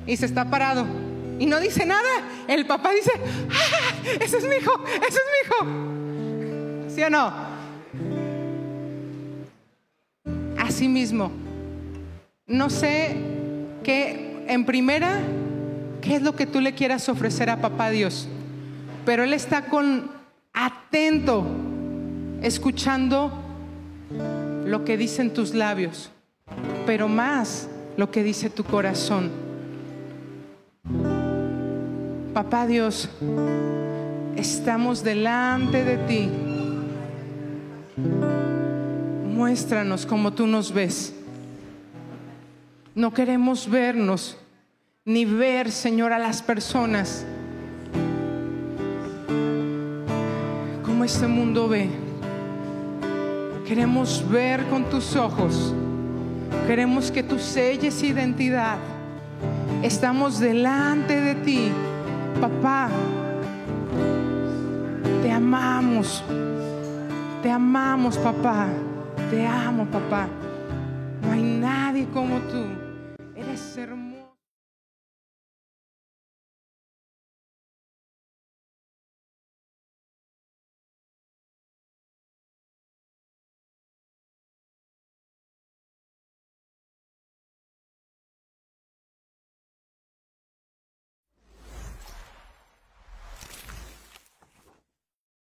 y 0.07 0.17
se 0.19 0.27
está 0.27 0.51
parado 0.51 0.87
y 1.39 1.47
no 1.47 1.61
dice 1.61 1.87
nada, 1.87 2.11
el 2.47 2.67
papá 2.67 2.93
dice, 2.93 3.11
¡Ah, 3.51 3.95
ese 4.21 4.37
es 4.37 4.45
mi 4.45 4.57
hijo, 4.57 4.85
ese 4.85 5.19
es 5.19 5.27
mi 5.33 5.47
hijo. 5.47 6.95
¿Sí 6.95 7.03
o 7.03 7.09
no? 7.09 7.33
Así 10.59 10.89
mismo, 10.89 11.33
No 12.47 12.69
sé 12.69 13.17
qué, 13.83 14.45
en 14.47 14.67
primera, 14.67 15.21
qué 16.03 16.17
es 16.17 16.23
lo 16.23 16.37
que 16.37 16.45
tú 16.45 16.61
le 16.61 16.75
quieras 16.75 17.09
ofrecer 17.09 17.49
a 17.49 17.63
papá 17.63 17.89
Dios, 17.91 18.29
pero 19.07 19.23
Él 19.23 19.33
está 19.33 19.67
con 19.67 20.11
atento, 20.53 21.47
escuchando 22.43 23.33
lo 24.67 24.85
que 24.85 24.97
dicen 24.97 25.33
tus 25.33 25.55
labios, 25.55 26.11
pero 26.87 27.07
más 27.07 27.69
lo 27.97 28.11
que 28.11 28.25
dice 28.25 28.51
tu 28.51 28.65
corazón. 28.65 29.31
Papá 32.35 32.67
Dios, 32.67 33.09
estamos 34.35 35.05
delante 35.05 35.85
de 35.85 35.97
ti. 35.99 36.29
Muéstranos 39.25 40.05
como 40.05 40.33
tú 40.33 40.49
nos 40.49 40.73
ves. 40.73 41.15
No 42.97 43.15
queremos 43.15 43.71
vernos 43.71 44.37
ni 45.05 45.25
ver, 45.25 45.71
Señor, 45.71 46.13
a 46.13 46.19
las 46.19 46.43
personas 46.43 47.25
este 51.07 51.29
mundo 51.29 51.69
ve. 51.69 51.89
Queremos 53.65 54.29
ver 54.29 54.65
con 54.67 54.91
tus 54.91 55.15
ojos. 55.15 55.73
Queremos 56.67 57.13
que 57.13 57.23
tú 57.23 57.39
selles 57.39 58.03
identidad. 58.03 58.77
Estamos 59.85 60.41
delante 60.41 61.21
de 61.21 61.35
ti, 61.37 61.69
papá. 62.41 62.89
Te 65.23 65.31
amamos. 65.31 66.25
Te 67.41 67.53
amamos, 67.53 68.19
papá. 68.19 68.67
Te 69.31 69.47
amo, 69.47 69.87
papá. 69.87 70.27
No 71.23 71.33
hay 71.33 71.43
nadie 71.43 72.07
como 72.13 72.39
tú. 72.51 72.65
Eres 73.37 73.77
hermoso. 73.77 74.06